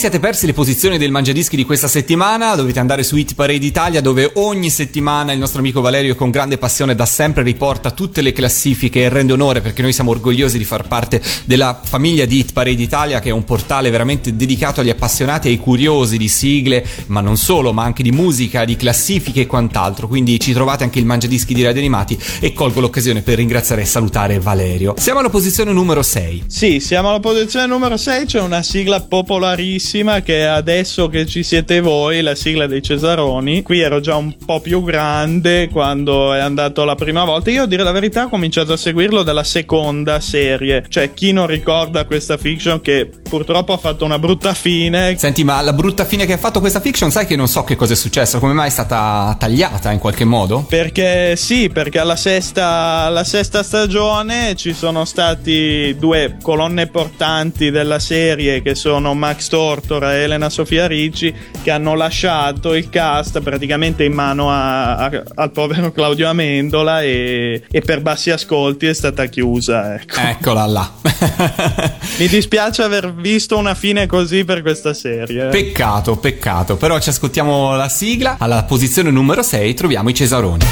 Siete 0.00 0.18
persi 0.18 0.46
le 0.46 0.54
posizioni 0.54 0.96
del 0.96 1.10
Mangiadischi 1.10 1.56
di 1.56 1.66
questa 1.66 1.86
settimana, 1.86 2.54
dovete 2.54 2.78
andare 2.78 3.02
su 3.02 3.16
Hit 3.16 3.34
Parade 3.34 3.66
Italia, 3.66 4.00
dove 4.00 4.30
ogni 4.36 4.70
settimana 4.70 5.32
il 5.32 5.38
nostro 5.38 5.58
amico 5.58 5.82
Valerio, 5.82 6.14
con 6.14 6.30
grande 6.30 6.56
passione, 6.56 6.94
da 6.94 7.04
sempre 7.04 7.42
riporta 7.42 7.90
tutte 7.90 8.22
le 8.22 8.32
classifiche 8.32 9.02
e 9.02 9.10
rende 9.10 9.34
onore 9.34 9.60
perché 9.60 9.82
noi 9.82 9.92
siamo 9.92 10.12
orgogliosi 10.12 10.56
di 10.56 10.64
far 10.64 10.88
parte 10.88 11.20
della 11.44 11.78
famiglia 11.84 12.24
di 12.24 12.38
Hit 12.38 12.54
Parade 12.54 12.80
Italia, 12.80 13.20
che 13.20 13.28
è 13.28 13.32
un 13.32 13.44
portale 13.44 13.90
veramente 13.90 14.34
dedicato 14.34 14.80
agli 14.80 14.88
appassionati 14.88 15.48
e 15.48 15.50
ai 15.50 15.58
curiosi 15.58 16.16
di 16.16 16.28
sigle, 16.28 16.82
ma 17.08 17.20
non 17.20 17.36
solo, 17.36 17.74
ma 17.74 17.82
anche 17.82 18.02
di 18.02 18.10
musica, 18.10 18.64
di 18.64 18.76
classifiche 18.76 19.42
e 19.42 19.46
quant'altro. 19.46 20.08
Quindi 20.08 20.40
ci 20.40 20.54
trovate 20.54 20.82
anche 20.82 20.98
il 20.98 21.04
Mangiadischi 21.04 21.52
di 21.52 21.62
Radio 21.62 21.80
Animati 21.80 22.18
e 22.40 22.54
colgo 22.54 22.80
l'occasione 22.80 23.20
per 23.20 23.36
ringraziare 23.36 23.82
e 23.82 23.84
salutare 23.84 24.38
Valerio. 24.38 24.94
Siamo 24.96 25.18
alla 25.18 25.28
posizione 25.28 25.72
numero 25.72 26.02
6. 26.02 26.44
Sì, 26.46 26.80
siamo 26.80 27.10
alla 27.10 27.20
posizione 27.20 27.66
numero 27.66 27.98
6, 27.98 28.24
c'è 28.24 28.40
una 28.40 28.62
sigla 28.62 29.02
popolarissima 29.02 29.88
che 30.22 30.46
adesso 30.46 31.08
che 31.08 31.26
ci 31.26 31.42
siete 31.42 31.80
voi, 31.80 32.20
la 32.20 32.36
sigla 32.36 32.68
dei 32.68 32.80
Cesaroni. 32.80 33.62
Qui 33.62 33.80
ero 33.80 33.98
già 33.98 34.14
un 34.14 34.36
po' 34.36 34.60
più 34.60 34.84
grande 34.84 35.68
quando 35.68 36.32
è 36.32 36.38
andato 36.38 36.84
la 36.84 36.94
prima 36.94 37.24
volta. 37.24 37.50
Io 37.50 37.64
a 37.64 37.66
dire 37.66 37.82
la 37.82 37.90
verità 37.90 38.24
ho 38.24 38.28
cominciato 38.28 38.72
a 38.72 38.76
seguirlo 38.76 39.24
dalla 39.24 39.42
seconda 39.42 40.20
serie. 40.20 40.84
Cioè, 40.88 41.12
chi 41.12 41.32
non 41.32 41.48
ricorda 41.48 42.04
questa 42.04 42.36
fiction 42.36 42.80
che 42.80 43.10
purtroppo 43.28 43.72
ha 43.72 43.78
fatto 43.78 44.04
una 44.04 44.20
brutta 44.20 44.54
fine. 44.54 45.16
Senti, 45.18 45.42
ma 45.42 45.60
la 45.60 45.72
brutta 45.72 46.04
fine 46.04 46.24
che 46.24 46.34
ha 46.34 46.38
fatto 46.38 46.60
questa 46.60 46.78
fiction, 46.78 47.10
sai 47.10 47.26
che 47.26 47.34
non 47.34 47.48
so 47.48 47.64
che 47.64 47.74
cosa 47.74 47.94
è 47.94 47.96
successo? 47.96 48.38
Come 48.38 48.52
mai 48.52 48.68
è 48.68 48.70
stata 48.70 49.34
tagliata 49.38 49.90
in 49.90 49.98
qualche 49.98 50.24
modo? 50.24 50.64
Perché 50.68 51.34
sì, 51.34 51.68
perché 51.68 51.98
alla 51.98 52.16
sesta, 52.16 53.06
alla 53.06 53.24
sesta 53.24 53.64
stagione 53.64 54.54
ci 54.54 54.72
sono 54.72 55.04
stati 55.04 55.96
due 55.98 56.36
colonne 56.40 56.86
portanti 56.86 57.72
della 57.72 57.98
serie 57.98 58.62
che 58.62 58.76
sono 58.76 59.14
Max 59.14 59.48
Tortora 59.80 60.14
e 60.14 60.20
Elena 60.20 60.50
Sofia 60.50 60.86
Ricci 60.86 61.34
che 61.62 61.70
hanno 61.70 61.94
lasciato 61.94 62.74
il 62.74 62.88
cast 62.90 63.40
praticamente 63.40 64.04
in 64.04 64.12
mano 64.12 64.50
a- 64.50 64.96
a- 64.96 65.22
al 65.36 65.50
povero 65.50 65.90
Claudio 65.92 66.28
Amendola 66.28 67.02
e, 67.02 67.62
e 67.70 67.80
per 67.80 68.00
bassi 68.02 68.30
ascolti 68.30 68.86
è 68.86 68.94
stata 68.94 69.24
chiusa. 69.26 69.94
Ecco. 69.94 70.20
Eccola 70.20 70.66
là. 70.66 70.90
Mi 72.18 72.28
dispiace 72.28 72.82
aver 72.82 73.12
visto 73.14 73.56
una 73.56 73.74
fine 73.74 74.06
così 74.06 74.44
per 74.44 74.62
questa 74.62 74.92
serie. 74.94 75.46
peccato, 75.46 76.16
peccato. 76.16 76.76
Però 76.76 76.98
ci 77.00 77.08
ascoltiamo 77.08 77.74
la 77.76 77.88
sigla. 77.88 78.36
Alla 78.38 78.62
posizione 78.64 79.10
numero 79.10 79.42
6 79.42 79.74
troviamo 79.74 80.10
i 80.10 80.14
Cesaroni. 80.14 80.64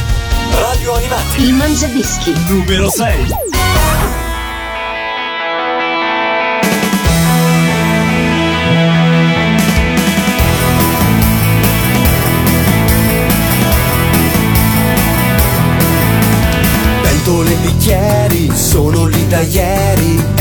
Radio 0.53 0.95
Animati. 0.95 1.43
Il 1.43 1.53
Mangiadischi. 1.55 2.33
Numero 2.49 2.91
6. 2.91 3.27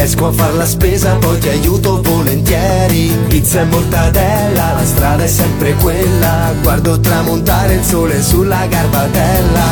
Ieri 0.08 0.14
Esco 0.18 0.28
a 0.28 0.32
far 0.32 0.54
la 0.54 0.66
spesa, 0.66 1.16
poi 1.16 1.38
ti 1.38 1.50
aiuto 1.50 2.02
volentieri. 2.02 3.10
Pizza 3.28 3.60
e 3.60 3.66
mortadella, 3.66 4.74
la 4.74 4.86
strada 4.86 5.24
è 5.24 5.28
sempre 5.28 5.74
quella. 5.74 6.54
Guardo 6.62 7.00
tramontare 7.00 7.74
il 7.74 7.84
sole 7.84 8.22
sulla 8.24 8.66
garbatella 8.68 9.66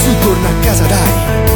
Su 0.00 0.18
torna 0.20 0.48
a 0.48 0.64
casa 0.64 0.84
dai, 0.84 1.12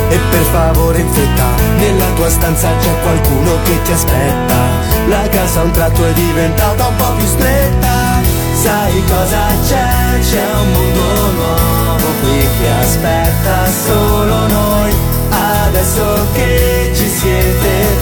e 0.09 0.18
per 0.31 0.42
favore 0.53 0.99
in 0.99 1.09
fretta 1.12 1.44
Nella 1.79 2.07
tua 2.14 2.29
stanza 2.29 2.68
c'è 2.81 2.90
qualcuno 3.03 3.53
che 3.62 3.83
ti 3.83 3.92
aspetta. 3.92 4.57
La 5.09 5.29
casa 5.29 5.61
a 5.61 5.64
un 5.64 5.70
tratto 5.70 6.05
è 6.05 6.12
diventata 6.12 6.87
un 6.88 6.97
po' 6.97 7.12
più 7.16 7.27
stretta. 7.27 8.23
Sai 8.62 9.03
cosa 9.07 9.42
c'è? 9.68 10.18
C'è 10.20 10.44
un 10.61 10.73
mondo 10.73 11.31
nuovo 11.37 12.07
qui 12.23 12.49
che 12.59 12.70
aspetta 12.83 13.70
solo 13.85 14.47
noi. 14.49 14.92
Adesso 15.31 16.27
che 16.33 16.92
ci 16.94 17.09
siete 17.09 17.93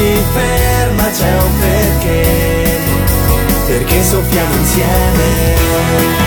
si 0.00 0.22
ferma 0.32 1.10
c'è 1.10 1.42
un 1.42 1.58
perché. 1.58 2.78
Perché 3.66 4.02
soffiamo 4.02 4.54
insieme 4.54 6.19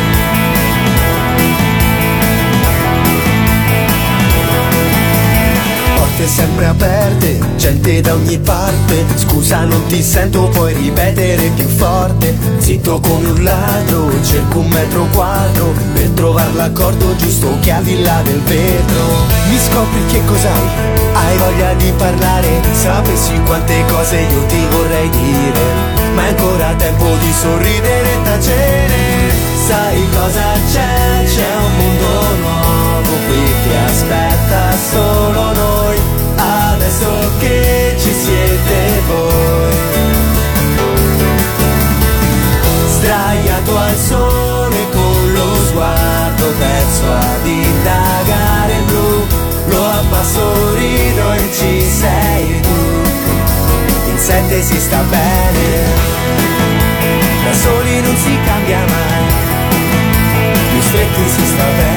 porte 6.23 6.27
sempre 6.27 6.65
aperte, 6.65 7.39
gente 7.57 8.01
da 8.01 8.13
ogni 8.13 8.37
parte. 8.39 9.05
Scusa, 9.15 9.65
non 9.65 9.85
ti 9.87 10.01
sento, 10.01 10.47
puoi 10.49 10.73
ripetere 10.73 11.49
più 11.49 11.67
forte. 11.67 12.35
Zitto 12.57 12.99
come 12.99 13.29
un 13.29 13.43
ladro, 13.43 14.11
cerco 14.23 14.59
un 14.59 14.69
metro 14.69 15.07
quadro 15.11 15.73
per 15.93 16.09
trovare 16.09 16.53
l'accordo 16.53 17.15
giusto 17.15 17.57
che 17.61 17.71
al 17.71 17.83
di 17.83 18.01
là 18.01 18.21
del 18.23 18.39
vetro. 18.41 19.03
Mi 19.49 19.57
scopri 19.57 20.05
che 20.07 20.21
cos'hai? 20.25 20.67
Hai 21.13 21.37
voglia 21.37 21.73
di 21.73 21.91
parlare? 21.97 22.61
Sapessi 22.71 23.39
quante 23.45 23.83
cose 23.87 24.19
io 24.19 24.45
ti 24.45 24.65
vorrei 24.69 25.09
dire. 25.09 25.61
Ma 26.15 26.25
è 26.25 26.29
ancora 26.29 26.73
tempo 26.75 27.15
di 27.19 27.33
sorridere 27.33 28.13
e 28.13 28.23
tacere. 28.23 29.31
Sai 29.67 30.07
cosa 30.11 30.53
c'è? 30.71 31.23
C'è 31.25 31.55
un 31.55 31.77
mondo 31.77 32.35
nuovo 32.41 33.11
qui 33.27 33.43
che 33.63 33.77
aspetta 33.85 34.77
solo 34.91 35.53
noi. 35.53 35.72
Al 43.93 43.99
sole 43.99 44.89
con 44.91 45.33
lo 45.33 45.55
sguardo 45.67 46.53
perso 46.57 47.11
ad 47.11 47.45
indagare 47.45 48.73
il 48.73 48.83
blu. 48.85 49.25
Lo 49.67 49.85
abbasso, 49.85 50.75
rido 50.75 51.33
e 51.33 51.49
ci 51.53 51.81
sei 51.81 52.61
tu. 52.61 54.09
In 54.09 54.17
sette 54.17 54.61
si 54.61 54.79
sta 54.79 54.99
bene. 55.09 56.11
Da 57.43 57.53
soli 57.53 58.01
non 58.01 58.15
si 58.17 58.37
cambia 58.45 58.79
mai 58.79 59.13
più 60.73 60.81
stretti 60.81 61.29
si 61.29 61.45
sta 61.45 61.63
bene, 61.77 61.92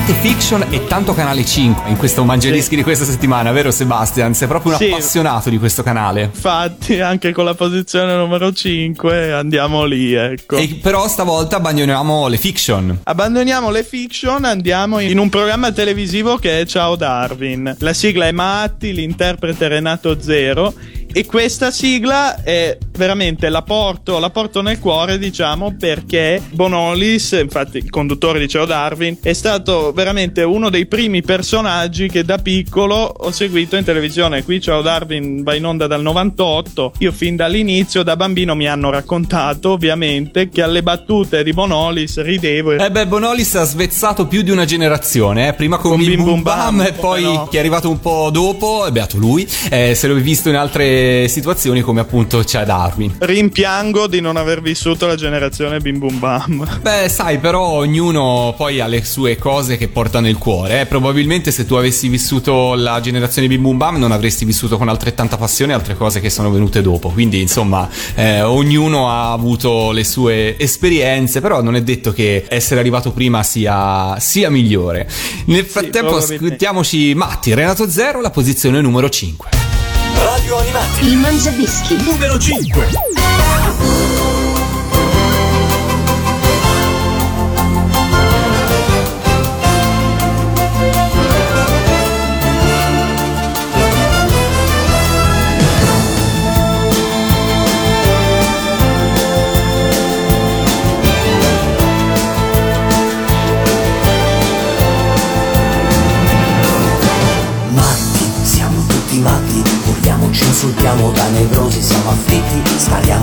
Tante 0.00 0.14
fiction 0.26 0.64
e 0.70 0.86
tanto 0.86 1.12
canale 1.12 1.44
5 1.44 1.90
in 1.90 1.98
questo 1.98 2.24
mangerischi 2.24 2.74
di 2.74 2.82
questa 2.82 3.04
settimana, 3.04 3.52
vero 3.52 3.70
Sebastian? 3.70 4.32
Sei 4.32 4.48
proprio 4.48 4.72
un 4.72 4.78
Sì. 4.78 4.86
appassionato 4.90 5.50
di 5.50 5.58
questo 5.58 5.82
canale. 5.82 6.22
Infatti, 6.32 7.00
anche 7.00 7.32
con 7.32 7.44
la 7.44 7.52
posizione 7.52 8.16
numero 8.16 8.50
5 8.50 9.30
andiamo 9.34 9.84
lì, 9.84 10.14
ecco. 10.14 10.56
E 10.56 10.78
però 10.80 11.06
stavolta 11.06 11.56
abbandoniamo 11.56 12.28
le 12.28 12.38
fiction. 12.38 13.00
Abbandoniamo 13.02 13.70
le 13.70 13.84
fiction, 13.84 14.42
andiamo 14.46 15.00
in 15.00 15.18
un 15.18 15.28
programma 15.28 15.70
televisivo 15.70 16.38
che 16.38 16.60
è 16.60 16.64
Ciao 16.64 16.96
Darwin. 16.96 17.76
La 17.80 17.92
sigla 17.92 18.26
è 18.26 18.32
Matti, 18.32 18.94
l'interprete 18.94 19.66
è 19.66 19.68
Renato 19.68 20.18
Zero. 20.22 20.72
E 21.12 21.26
questa 21.26 21.72
sigla 21.72 22.40
è 22.44 22.78
veramente 22.96 23.48
la 23.48 23.62
porto, 23.62 24.20
la 24.20 24.30
porto 24.30 24.62
nel 24.62 24.78
cuore, 24.78 25.18
diciamo, 25.18 25.74
perché 25.76 26.40
Bonolis, 26.52 27.32
infatti 27.32 27.78
il 27.78 27.90
conduttore 27.90 28.38
di 28.38 28.46
Ciao 28.46 28.64
Darwin, 28.64 29.16
è 29.20 29.32
stato 29.32 29.90
veramente 29.92 30.44
uno 30.44 30.70
dei 30.70 30.86
primi 30.86 31.20
personaggi 31.20 32.08
che 32.08 32.24
da 32.24 32.38
piccolo 32.38 32.94
ho 32.94 33.32
seguito 33.32 33.74
in 33.76 33.82
televisione. 33.82 34.44
Qui 34.44 34.60
Ciao 34.60 34.82
Darwin 34.82 35.42
va 35.42 35.56
in 35.56 35.66
onda 35.66 35.88
dal 35.88 36.00
98. 36.00 36.92
Io 36.98 37.10
fin 37.10 37.34
dall'inizio, 37.34 38.04
da 38.04 38.14
bambino, 38.14 38.54
mi 38.54 38.68
hanno 38.68 38.90
raccontato, 38.90 39.70
ovviamente, 39.70 40.48
che 40.48 40.62
alle 40.62 40.84
battute 40.84 41.42
di 41.42 41.52
Bonolis 41.52 42.22
ridevo. 42.22 42.72
e 42.72 42.84
Eh 42.84 42.90
beh, 42.90 43.08
Bonolis 43.08 43.56
ha 43.56 43.64
svezzato 43.64 44.28
più 44.28 44.42
di 44.42 44.52
una 44.52 44.64
generazione, 44.64 45.48
eh. 45.48 45.54
prima 45.54 45.76
con, 45.78 45.92
Con 45.92 46.04
Bim 46.04 46.22
Bum 46.22 46.42
Bam, 46.42 46.76
Bam, 46.76 46.86
e 46.86 46.92
poi 46.92 47.22
no. 47.24 47.48
chi 47.48 47.56
è 47.56 47.58
arrivato 47.58 47.90
un 47.90 47.98
po' 47.98 48.28
dopo, 48.30 48.86
è 48.86 48.92
beato 48.92 49.16
lui, 49.16 49.44
eh, 49.70 49.96
se 49.96 50.06
l'ho 50.06 50.14
visto 50.14 50.48
in 50.48 50.54
altre 50.54 50.98
situazioni 51.28 51.80
come 51.80 52.00
appunto 52.00 52.42
c'è 52.42 52.64
Darwin. 52.64 53.16
Rimpiango 53.18 54.06
di 54.06 54.20
non 54.20 54.36
aver 54.36 54.60
vissuto 54.60 55.06
la 55.06 55.14
generazione 55.14 55.78
Bim 55.80 55.98
Bum 55.98 56.18
Bam. 56.18 56.78
Beh, 56.80 57.08
sai, 57.08 57.38
però 57.38 57.62
ognuno 57.62 58.54
poi 58.56 58.80
ha 58.80 58.86
le 58.86 59.04
sue 59.04 59.36
cose 59.36 59.76
che 59.76 59.88
porta 59.88 60.20
nel 60.20 60.36
cuore. 60.38 60.80
eh. 60.80 60.86
Probabilmente 60.86 61.50
se 61.50 61.66
tu 61.66 61.74
avessi 61.74 62.08
vissuto 62.08 62.74
la 62.74 63.00
generazione 63.00 63.48
Bim 63.48 63.62
Bum 63.62 63.76
Bam 63.76 63.96
non 63.96 64.12
avresti 64.12 64.44
vissuto 64.44 64.76
con 64.76 64.88
altrettanta 64.88 65.36
passione 65.36 65.72
altre 65.72 65.96
cose 65.96 66.20
che 66.20 66.30
sono 66.30 66.50
venute 66.50 66.82
dopo. 66.82 67.10
Quindi, 67.10 67.40
insomma, 67.40 67.88
eh, 68.14 68.42
ognuno 68.42 69.08
ha 69.08 69.32
avuto 69.32 69.90
le 69.92 70.04
sue 70.04 70.58
esperienze, 70.58 71.40
però 71.40 71.62
non 71.62 71.76
è 71.76 71.82
detto 71.82 72.12
che 72.12 72.44
essere 72.48 72.80
arrivato 72.80 73.12
prima 73.12 73.42
sia, 73.42 74.18
sia 74.18 74.50
migliore. 74.50 75.08
Nel 75.46 75.64
frattempo, 75.64 76.08
probabilmente. 76.08 76.44
ascoltiamoci 76.44 77.14
Matti, 77.14 77.54
Renato 77.54 77.88
Zero, 77.88 78.20
la 78.20 78.30
posizione 78.30 78.80
numero 78.80 79.08
5. 79.08 79.79
Radio 80.16 80.58
Animati. 80.58 81.06
Il 81.06 81.16
Mangiadischi. 81.16 81.96
Numero 82.02 82.38
5. 82.38 83.99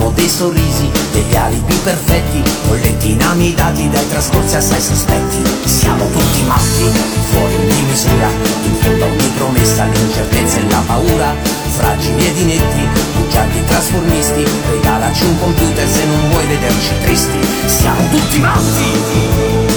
Spariamo 0.07 0.11
dei 0.11 0.29
sorrisi, 0.29 0.89
degli 1.11 1.35
alibi 1.35 1.75
perfetti, 1.83 2.41
bolletti 2.67 3.11
inamidati 3.11 3.89
dai 3.89 4.07
trascorsi 4.09 4.55
assai 4.55 4.81
sospetti. 4.81 5.41
Siamo 5.65 6.05
tutti 6.09 6.43
matti, 6.43 6.91
fuori 7.29 7.55
di 7.67 7.81
misura, 7.81 8.29
in 8.63 8.75
fondo 8.79 9.03
a 9.03 9.07
ogni 9.07 9.31
promessa, 9.35 9.85
l'incertezza 9.85 10.59
e 10.59 10.69
la 10.69 10.83
paura, 10.85 11.35
fragili 11.77 12.25
ed 12.25 12.37
inetti, 12.37 12.87
bugiardi 13.15 13.65
trasformisti, 13.65 14.45
regalaci 14.71 15.25
un 15.25 15.39
computer 15.39 15.87
se 15.87 16.05
non 16.05 16.29
vuoi 16.29 16.45
vederci 16.45 16.93
tristi. 17.03 17.39
Siamo 17.65 18.09
tutti! 18.09 18.39
Matti! 18.39 19.76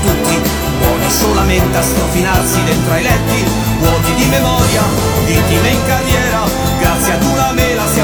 tutti, 0.00 0.40
buoni 0.78 1.10
solamente 1.10 1.76
a 1.76 1.82
strofinarsi 1.82 2.62
dentro 2.64 2.92
ai 2.92 3.02
letti, 3.02 3.44
vuoti 3.78 4.14
di 4.14 4.24
memoria, 4.26 4.82
vittime 5.24 5.68
in 5.68 5.84
carriera, 5.84 6.42
grazie 6.78 7.12
ad 7.14 7.22
una 7.24 7.52
mela 7.52 7.86
si 7.86 7.97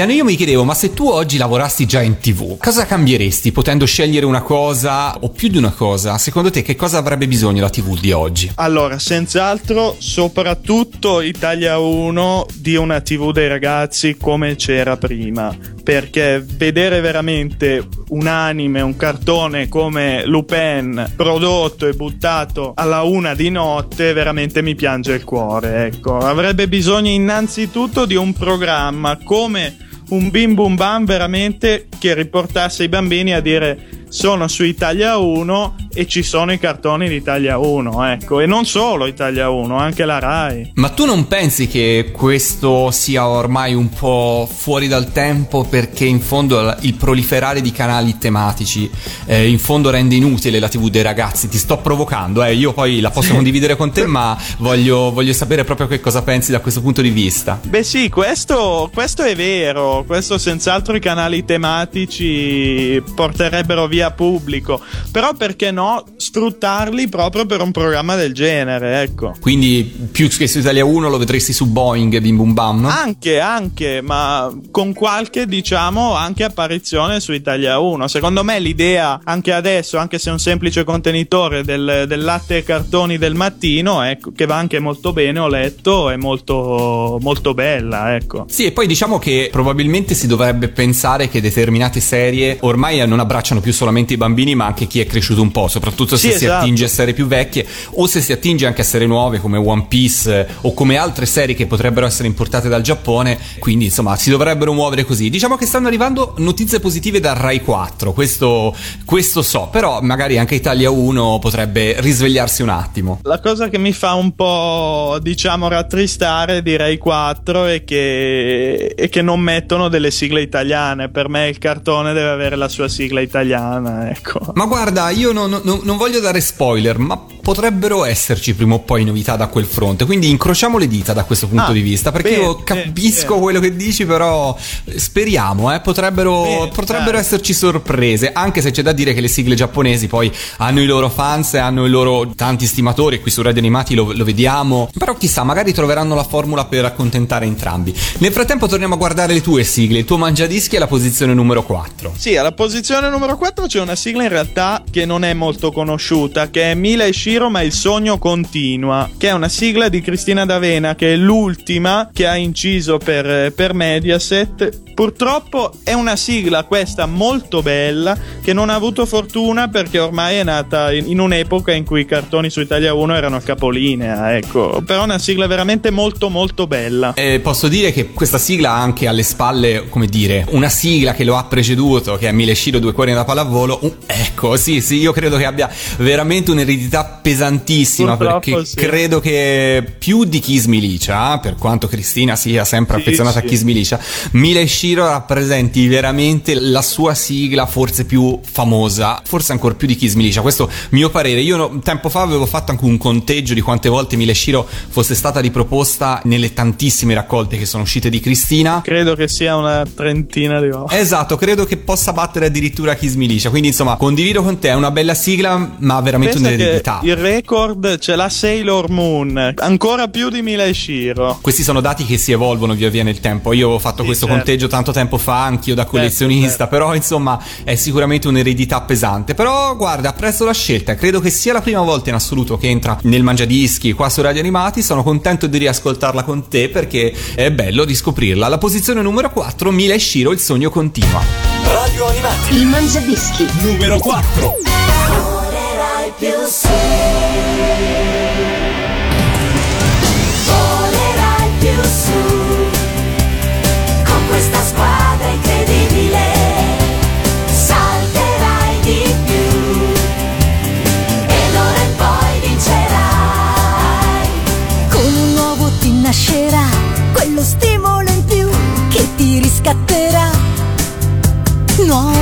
Sebastiano, 0.00 0.12
io 0.12 0.24
mi 0.24 0.36
chiedevo, 0.36 0.64
ma 0.64 0.72
se 0.72 0.94
tu 0.94 1.08
oggi 1.08 1.36
lavorassi 1.36 1.84
già 1.84 2.00
in 2.00 2.18
tv, 2.18 2.56
cosa 2.56 2.86
cambieresti 2.86 3.52
potendo 3.52 3.84
scegliere 3.84 4.24
una 4.24 4.40
cosa 4.40 5.18
o 5.18 5.28
più 5.28 5.48
di 5.48 5.58
una 5.58 5.72
cosa? 5.72 6.16
Secondo 6.16 6.50
te 6.50 6.62
che 6.62 6.74
cosa 6.74 6.96
avrebbe 6.96 7.28
bisogno 7.28 7.60
la 7.60 7.68
tv 7.68 8.00
di 8.00 8.10
oggi? 8.10 8.50
Allora, 8.54 8.98
senz'altro, 8.98 9.96
soprattutto 9.98 11.20
Italia 11.20 11.78
1 11.78 12.46
di 12.54 12.76
una 12.76 13.02
TV 13.02 13.30
dei 13.32 13.48
ragazzi 13.48 14.16
come 14.16 14.56
c'era 14.56 14.96
prima. 14.96 15.54
Perché 15.82 16.42
vedere 16.46 17.00
veramente 17.00 17.86
un 18.08 18.26
anime, 18.26 18.80
un 18.80 18.96
cartone 18.96 19.68
come 19.68 20.24
Lupin 20.24 21.12
prodotto 21.14 21.86
e 21.86 21.92
buttato 21.92 22.72
alla 22.74 23.02
una 23.02 23.34
di 23.34 23.50
notte, 23.50 24.14
veramente 24.14 24.62
mi 24.62 24.74
piange 24.74 25.12
il 25.12 25.24
cuore. 25.24 25.86
Ecco, 25.86 26.16
avrebbe 26.16 26.68
bisogno 26.68 27.10
innanzitutto 27.10 28.06
di 28.06 28.14
un 28.14 28.32
programma 28.32 29.18
come 29.22 29.88
un 30.10 30.30
bim 30.30 30.54
bum 30.54 30.76
bam 30.76 31.04
veramente 31.04 31.86
che 31.98 32.14
riportasse 32.14 32.84
i 32.84 32.88
bambini 32.88 33.32
a 33.32 33.40
dire 33.40 33.99
sono 34.10 34.48
su 34.48 34.64
Italia 34.64 35.16
1 35.18 35.76
e 35.94 36.06
ci 36.06 36.22
sono 36.22 36.52
i 36.52 36.58
cartoni 36.58 37.08
di 37.08 37.14
Italia 37.14 37.58
1, 37.58 38.06
ecco, 38.10 38.40
e 38.40 38.46
non 38.46 38.66
solo 38.66 39.06
Italia 39.06 39.50
1, 39.50 39.76
anche 39.76 40.04
la 40.04 40.18
Rai. 40.18 40.72
Ma 40.74 40.88
tu 40.90 41.04
non 41.04 41.28
pensi 41.28 41.68
che 41.68 42.10
questo 42.12 42.90
sia 42.90 43.26
ormai 43.28 43.72
un 43.72 43.88
po' 43.88 44.48
fuori 44.52 44.88
dal 44.88 45.12
tempo 45.12 45.64
perché 45.64 46.04
in 46.04 46.20
fondo 46.20 46.76
il 46.80 46.94
proliferare 46.94 47.60
di 47.60 47.70
canali 47.70 48.18
tematici 48.18 48.90
eh, 49.26 49.48
in 49.48 49.58
fondo 49.58 49.90
rende 49.90 50.16
inutile 50.16 50.58
la 50.58 50.68
tv 50.68 50.88
dei 50.88 51.02
ragazzi? 51.02 51.48
Ti 51.48 51.58
sto 51.58 51.78
provocando, 51.78 52.42
eh, 52.42 52.54
io 52.54 52.72
poi 52.72 53.00
la 53.00 53.10
posso 53.10 53.34
condividere 53.34 53.76
con 53.76 53.92
te, 53.92 54.06
ma 54.10 54.36
voglio, 54.58 55.12
voglio 55.12 55.32
sapere 55.32 55.62
proprio 55.62 55.86
che 55.86 56.00
cosa 56.00 56.22
pensi 56.22 56.50
da 56.50 56.60
questo 56.60 56.80
punto 56.80 57.00
di 57.00 57.10
vista. 57.10 57.60
Beh 57.62 57.84
sì, 57.84 58.08
questo, 58.08 58.90
questo 58.92 59.22
è 59.22 59.36
vero, 59.36 60.02
questo 60.04 60.36
senz'altro 60.36 60.96
i 60.96 61.00
canali 61.00 61.44
tematici 61.44 63.00
porterebbero 63.14 63.86
via 63.86 63.99
pubblico, 64.10 64.80
però 65.10 65.34
perché 65.34 65.70
no 65.70 66.04
sfruttarli 66.16 67.08
proprio 67.08 67.46
per 67.46 67.60
un 67.60 67.72
programma 67.72 68.14
del 68.14 68.32
genere, 68.32 69.02
ecco. 69.02 69.34
Quindi 69.40 70.08
più 70.10 70.28
che 70.28 70.46
su 70.46 70.58
Italia 70.58 70.84
1 70.84 71.08
lo 71.08 71.18
vedresti 71.18 71.52
su 71.52 71.66
Boeing 71.66 72.18
Bim 72.20 72.36
Bum 72.36 72.54
Bam? 72.54 72.84
Anche, 72.86 73.40
anche, 73.40 74.00
ma 74.00 74.50
con 74.70 74.92
qualche, 74.92 75.46
diciamo, 75.46 76.14
anche 76.14 76.44
apparizione 76.44 77.20
su 77.20 77.32
Italia 77.32 77.78
1. 77.78 78.08
Secondo 78.08 78.44
me 78.44 78.58
l'idea, 78.58 79.20
anche 79.24 79.52
adesso, 79.52 79.98
anche 79.98 80.18
se 80.18 80.30
è 80.30 80.32
un 80.32 80.38
semplice 80.38 80.84
contenitore 80.84 81.64
del, 81.64 82.04
del 82.06 82.22
latte 82.22 82.58
e 82.58 82.62
cartoni 82.62 83.18
del 83.18 83.34
mattino, 83.34 84.02
ecco, 84.02 84.32
che 84.34 84.46
va 84.46 84.56
anche 84.56 84.78
molto 84.78 85.12
bene, 85.12 85.38
ho 85.38 85.48
letto, 85.48 86.10
è 86.10 86.16
molto, 86.16 87.18
molto 87.20 87.54
bella, 87.54 88.14
ecco. 88.14 88.46
Sì, 88.48 88.66
e 88.66 88.72
poi 88.72 88.86
diciamo 88.86 89.18
che 89.18 89.48
probabilmente 89.50 90.14
si 90.14 90.26
dovrebbe 90.26 90.68
pensare 90.68 91.28
che 91.28 91.40
determinate 91.40 92.00
serie 92.00 92.58
ormai 92.60 93.06
non 93.06 93.20
abbracciano 93.20 93.60
più 93.60 93.72
solamente 93.90 94.14
i 94.14 94.16
bambini, 94.16 94.54
ma 94.54 94.66
anche 94.66 94.86
chi 94.86 95.00
è 95.00 95.06
cresciuto 95.06 95.42
un 95.42 95.50
po', 95.50 95.66
soprattutto 95.68 96.16
se 96.16 96.30
Sì, 96.30 96.38
si 96.38 96.44
esatto. 96.44 96.62
attinge 96.62 96.84
a 96.84 96.88
serie 96.88 97.12
più 97.12 97.26
vecchie 97.26 97.66
o 97.94 98.06
se 98.06 98.20
si 98.20 98.32
attinge 98.32 98.66
anche 98.66 98.82
a 98.82 98.84
serie 98.84 99.06
nuove 99.06 99.38
come 99.40 99.58
One 99.58 99.86
Piece 99.88 100.40
eh, 100.40 100.46
o 100.62 100.72
come 100.72 100.96
altre 100.96 101.26
serie 101.26 101.54
che 101.54 101.66
potrebbero 101.66 102.06
essere 102.06 102.28
importate 102.28 102.68
dal 102.68 102.82
Giappone. 102.82 103.38
Quindi, 103.58 103.86
insomma, 103.86 104.14
si 104.16 104.30
dovrebbero 104.30 104.72
muovere 104.72 105.04
così. 105.04 105.28
Diciamo 105.28 105.56
che 105.56 105.66
stanno 105.66 105.88
arrivando 105.88 106.34
notizie 106.38 106.78
positive 106.78 107.18
da 107.20 107.32
Rai 107.32 107.60
4, 107.60 108.12
questo, 108.12 108.74
questo 109.04 109.42
so, 109.42 109.68
però 109.70 110.00
magari 110.00 110.38
anche 110.38 110.54
Italia 110.54 110.90
1 110.90 111.38
potrebbe 111.40 111.96
risvegliarsi 112.00 112.62
un 112.62 112.68
attimo. 112.68 113.20
La 113.24 113.40
cosa 113.40 113.68
che 113.68 113.78
mi 113.78 113.92
fa 113.92 114.14
un 114.14 114.34
po', 114.34 115.18
diciamo, 115.20 115.68
rattristare 115.68 116.62
di 116.62 116.76
Rai 116.76 116.96
4 116.98 117.64
è 117.66 117.84
che, 117.84 118.92
è 118.94 119.08
che 119.08 119.22
non 119.22 119.40
mettono 119.40 119.88
delle 119.88 120.10
sigle 120.12 120.42
italiane. 120.42 121.08
Per 121.10 121.28
me 121.28 121.48
il 121.48 121.58
cartone 121.58 122.12
deve 122.12 122.28
avere 122.30 122.54
la 122.56 122.68
sua 122.68 122.86
sigla 122.88 123.20
italiana, 123.20 123.79
ecco. 123.86 124.40
Ma 124.54 124.66
guarda, 124.66 125.10
io 125.10 125.32
non, 125.32 125.60
non- 125.62 125.80
non 125.82 125.96
voglio 125.96 126.20
dare 126.20 126.40
spoiler, 126.40 126.98
ma 126.98 127.18
potrebbero 127.42 128.04
esserci 128.04 128.54
prima 128.54 128.74
o 128.74 128.80
poi 128.80 129.04
novità 129.04 129.36
da 129.36 129.46
quel 129.48 129.64
fronte. 129.64 130.04
Quindi 130.04 130.28
incrociamo 130.28 130.78
le 130.78 130.86
dita 130.86 131.12
da 131.12 131.24
questo 131.24 131.48
punto 131.48 131.70
Ah, 131.70 131.72
di 131.72 131.80
vista. 131.80 132.12
Perché 132.12 132.30
bene, 132.30 132.42
io 132.42 132.62
capisco 132.62 133.28
bene. 133.34 133.40
quello 133.40 133.60
che 133.60 133.76
dici, 133.76 134.04
però 134.06 134.56
eh, 134.84 134.98
speriamo, 134.98 135.72
eh, 135.74 135.80
potrebbero, 135.80 136.42
Bene, 136.42 136.68
potrebbero 136.68 137.18
esserci 137.18 137.52
sorprese. 137.54 138.32
Anche 138.32 138.60
se 138.60 138.70
c'è 138.70 138.82
da 138.82 138.92
dire 138.92 139.14
che 139.14 139.20
le 139.20 139.28
sigle 139.28 139.54
giapponesi 139.54 140.06
poi 140.06 140.30
hanno 140.58 140.80
i 140.82 140.86
loro 140.86 141.08
fans 141.08 141.54
e 141.54 141.58
hanno 141.58 141.86
i 141.86 141.90
loro 141.90 142.32
tanti 142.36 142.66
stimatori. 142.66 143.16
e 143.16 143.20
Qui 143.20 143.30
su 143.30 143.42
Radio 143.42 143.60
Animati 143.60 143.94
lo, 143.94 144.12
lo 144.14 144.24
vediamo. 144.24 144.90
Però 144.96 145.14
chissà, 145.16 145.42
magari 145.42 145.72
troveranno 145.72 146.14
la 146.14 146.24
formula 146.24 146.66
per 146.66 146.84
accontentare 146.84 147.46
entrambi. 147.46 147.94
Nel 148.18 148.32
frattempo, 148.32 148.66
torniamo 148.66 148.94
a 148.94 148.98
guardare 148.98 149.32
le 149.32 149.40
tue 149.40 149.64
sigle. 149.64 149.98
Il 150.00 150.04
tuo 150.04 150.18
mangiadischi 150.18 150.76
è 150.76 150.78
la 150.78 150.86
posizione 150.86 151.34
numero 151.34 151.62
4. 151.62 152.12
Sì, 152.16 152.36
alla 152.36 152.52
posizione 152.52 153.08
numero 153.08 153.36
4 153.36 153.66
c'è 153.70 153.80
una 153.80 153.94
sigla 153.94 154.24
in 154.24 154.30
realtà 154.30 154.82
che 154.90 155.06
non 155.06 155.22
è 155.22 155.32
molto 155.32 155.70
conosciuta, 155.70 156.50
che 156.50 156.72
è 156.72 156.74
Mila 156.74 157.04
e 157.04 157.12
Shiro 157.12 157.50
ma 157.50 157.62
il 157.62 157.70
sogno 157.70 158.18
continua, 158.18 159.08
che 159.16 159.28
è 159.28 159.32
una 159.32 159.48
sigla 159.48 159.88
di 159.88 160.00
Cristina 160.00 160.44
D'Avena, 160.44 160.96
che 160.96 161.12
è 161.12 161.16
l'ultima 161.16 162.10
che 162.12 162.26
ha 162.26 162.34
inciso 162.34 162.98
per, 162.98 163.52
per 163.52 163.72
Mediaset. 163.72 164.88
Purtroppo 164.92 165.72
è 165.84 165.92
una 165.92 166.16
sigla 166.16 166.64
questa 166.64 167.06
molto 167.06 167.62
bella 167.62 168.18
che 168.42 168.52
non 168.52 168.70
ha 168.70 168.74
avuto 168.74 169.06
fortuna 169.06 169.68
perché 169.68 170.00
ormai 170.00 170.36
è 170.36 170.42
nata 170.42 170.92
in, 170.92 171.08
in 171.08 171.20
un'epoca 171.20 171.72
in 171.72 171.84
cui 171.84 172.00
i 172.00 172.04
cartoni 172.04 172.50
su 172.50 172.60
Italia 172.60 172.92
1 172.92 173.14
erano 173.14 173.36
a 173.36 173.40
capolinea, 173.40 174.36
ecco. 174.36 174.82
Però 174.84 175.02
è 175.02 175.04
una 175.04 175.20
sigla 175.20 175.46
veramente 175.46 175.90
molto 175.90 176.28
molto 176.28 176.66
bella. 176.66 177.14
Eh, 177.14 177.38
posso 177.38 177.68
dire 177.68 177.92
che 177.92 178.10
questa 178.10 178.36
sigla 178.36 178.72
ha 178.72 178.82
anche 178.82 179.06
alle 179.06 179.22
spalle, 179.22 179.86
come 179.88 180.06
dire, 180.06 180.44
una 180.50 180.68
sigla 180.68 181.14
che 181.14 181.22
lo 181.22 181.36
ha 181.36 181.44
preceduto, 181.44 182.16
che 182.16 182.28
è 182.28 182.32
Mille 182.32 182.56
Shiro, 182.56 182.80
Due 182.80 182.92
Cuori 182.92 183.12
da 183.12 183.24
Pallavolo. 183.24 183.49
Uh, 183.58 183.94
ecco, 184.06 184.56
sì, 184.56 184.80
sì, 184.80 184.96
io 184.96 185.12
credo 185.12 185.36
che 185.36 185.44
abbia 185.44 185.70
veramente 185.98 186.50
un'eredità 186.50 187.04
pesantissima, 187.22 188.16
Purtroppo 188.16 188.50
perché 188.50 188.64
sì. 188.64 188.76
credo 188.76 189.20
che 189.20 189.94
più 189.98 190.24
di 190.24 190.38
Kiss 190.40 190.66
Milicia, 190.66 191.38
per 191.38 191.56
quanto 191.56 191.86
Cristina 191.86 192.36
sia 192.36 192.64
sempre 192.64 192.96
Sì, 192.96 193.02
affezionata 193.02 193.40
sì. 193.40 193.46
a 193.46 193.48
Kiss 193.48 193.62
Milicia, 193.62 194.00
Mille 194.32 194.66
Shiro 194.66 195.06
rappresenti 195.06 195.86
veramente 195.88 196.54
la 196.54 196.82
sua 196.82 197.14
sigla 197.14 197.66
forse 197.66 198.04
più 198.04 198.38
famosa, 198.42 199.20
forse 199.24 199.52
ancora 199.52 199.74
più 199.74 199.86
di 199.86 199.96
Kiss 199.96 200.14
Militia. 200.14 200.42
Questo 200.42 200.70
mio 200.90 201.10
parere. 201.10 201.40
Io 201.40 201.78
tempo 201.82 202.08
fa 202.08 202.22
avevo 202.22 202.46
fatto 202.46 202.70
anche 202.70 202.84
un 202.84 202.98
conteggio 202.98 203.54
di 203.54 203.60
quante 203.60 203.88
volte 203.88 204.16
Mile 204.16 204.34
Shiro 204.34 204.66
fosse 204.88 205.14
stata 205.14 205.40
riproposta 205.40 206.20
nelle 206.24 206.52
tantissime 206.52 207.14
raccolte 207.14 207.56
che 207.56 207.66
sono 207.66 207.82
uscite 207.82 208.10
di 208.10 208.20
Cristina. 208.20 208.80
Credo 208.82 209.14
che 209.14 209.28
sia 209.28 209.56
una 209.56 209.84
trentina 209.92 210.60
di 210.60 210.68
volte. 210.68 210.98
Esatto, 210.98 211.36
credo 211.36 211.64
che 211.64 211.76
possa 211.76 212.12
battere 212.12 212.46
addirittura 212.46 212.94
Kiss 212.94 213.14
Militia. 213.40 213.50
Quindi, 213.50 213.68
insomma, 213.68 213.96
condivido 213.96 214.42
con 214.42 214.58
te, 214.58 214.68
è 214.68 214.74
una 214.74 214.90
bella 214.90 215.14
sigla, 215.14 215.70
ma 215.78 216.00
veramente 216.00 216.34
Pensa 216.34 216.48
un'eredità. 216.48 217.00
il 217.02 217.16
record 217.16 217.98
ce 217.98 218.16
l'ha 218.16 218.28
Sailor 218.28 218.90
Moon, 218.90 219.54
ancora 219.56 220.08
più 220.08 220.28
di 220.28 220.42
Mila 220.42 220.70
Shiro. 220.72 221.38
Questi 221.40 221.62
sono 221.62 221.80
dati 221.80 222.04
che 222.04 222.18
si 222.18 222.32
evolvono 222.32 222.74
via 222.74 222.90
via 222.90 223.02
nel 223.02 223.20
tempo. 223.20 223.52
Io 223.52 223.70
ho 223.70 223.78
fatto 223.78 224.00
Sì, 224.00 224.06
questo 224.06 224.26
certo. 224.26 224.42
conteggio 224.42 224.66
tanto 224.68 224.92
tempo 224.92 225.16
fa, 225.18 225.44
anch'io 225.44 225.74
da 225.74 225.84
collezionista, 225.84 226.48
certo. 226.48 226.68
però 226.68 226.94
insomma 226.94 227.42
è 227.64 227.74
sicuramente 227.74 228.28
un'eredità 228.28 228.80
pesante. 228.82 229.34
Però 229.34 229.74
guarda, 229.76 230.10
apprezzo 230.10 230.44
la 230.44 230.52
scelta, 230.54 230.94
credo 230.94 231.20
che 231.20 231.30
sia 231.30 231.52
la 231.52 231.60
prima 231.62 231.80
volta 231.82 232.10
in 232.10 232.16
assoluto 232.16 232.56
che 232.58 232.68
entra 232.68 232.98
nel 233.02 233.22
Mangiadischi 233.22 233.92
qua 233.92 234.08
su 234.08 234.20
Radio 234.20 234.40
Animati. 234.40 234.82
Sono 234.82 235.02
contento 235.02 235.46
di 235.46 235.58
riascoltarla 235.58 236.22
con 236.24 236.48
te 236.48 236.68
perché 236.68 237.12
è 237.34 237.50
bello 237.50 237.84
di 237.84 237.94
scoprirla. 237.94 238.48
La 238.48 238.58
posizione 238.58 239.02
numero 239.02 239.30
4, 239.30 239.70
Mila 239.70 239.94
e 239.94 239.98
Shiro, 239.98 240.32
il 240.32 240.38
sogno 240.38 240.70
continua. 240.70 241.49
Radio 241.72 242.06
Animati. 242.06 242.56
Il 242.56 242.66
Mangiadischi. 242.66 243.46
Numero 243.60 243.98
4. 243.98 245.39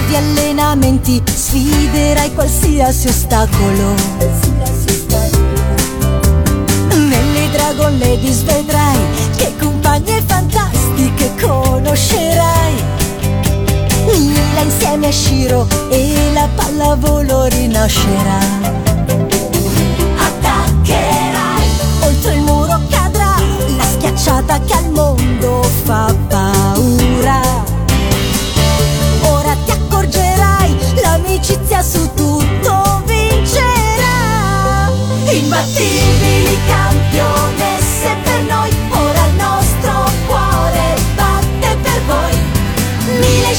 Nuovi 0.09 0.25
allenamenti, 0.25 1.23
sfiderai 1.23 2.33
qualsiasi 2.33 3.09
ostacolo. 3.09 3.95
Nelle 6.95 7.51
Dragon 7.51 7.99
Ladies 7.99 8.43
vedrai 8.43 8.99
che 9.37 9.53
compagne 9.59 10.23
fantastiche 10.27 11.35
conoscerai. 11.39 12.83
Mila 14.07 14.61
insieme 14.63 15.09
a 15.09 15.13
Shiro 15.13 15.67
e 15.91 16.31
la 16.33 16.49
pallavolo 16.55 17.45
rinascerà. 17.45 18.39
Attaccherai 20.17 21.69
Oltre 22.01 22.33
il 22.33 22.41
muro 22.41 22.81
cadrà 22.89 23.35
la 23.77 23.85
schiacciata 23.85 24.59
che 24.61 24.73
al 24.73 24.91
mondo 24.91 25.63
fa 25.85 26.15
paura. 26.29 27.68
Imbattibili 35.59 36.57
campionesse 36.69 38.17
per 38.23 38.43
noi 38.43 38.71
Ora 38.91 39.27
il 39.27 39.35
nostro 39.35 40.05
cuore 40.29 40.95
batte 41.17 41.77
per 41.83 42.01
voi. 42.07 42.39
Mila 43.19 43.49
e 43.49 43.55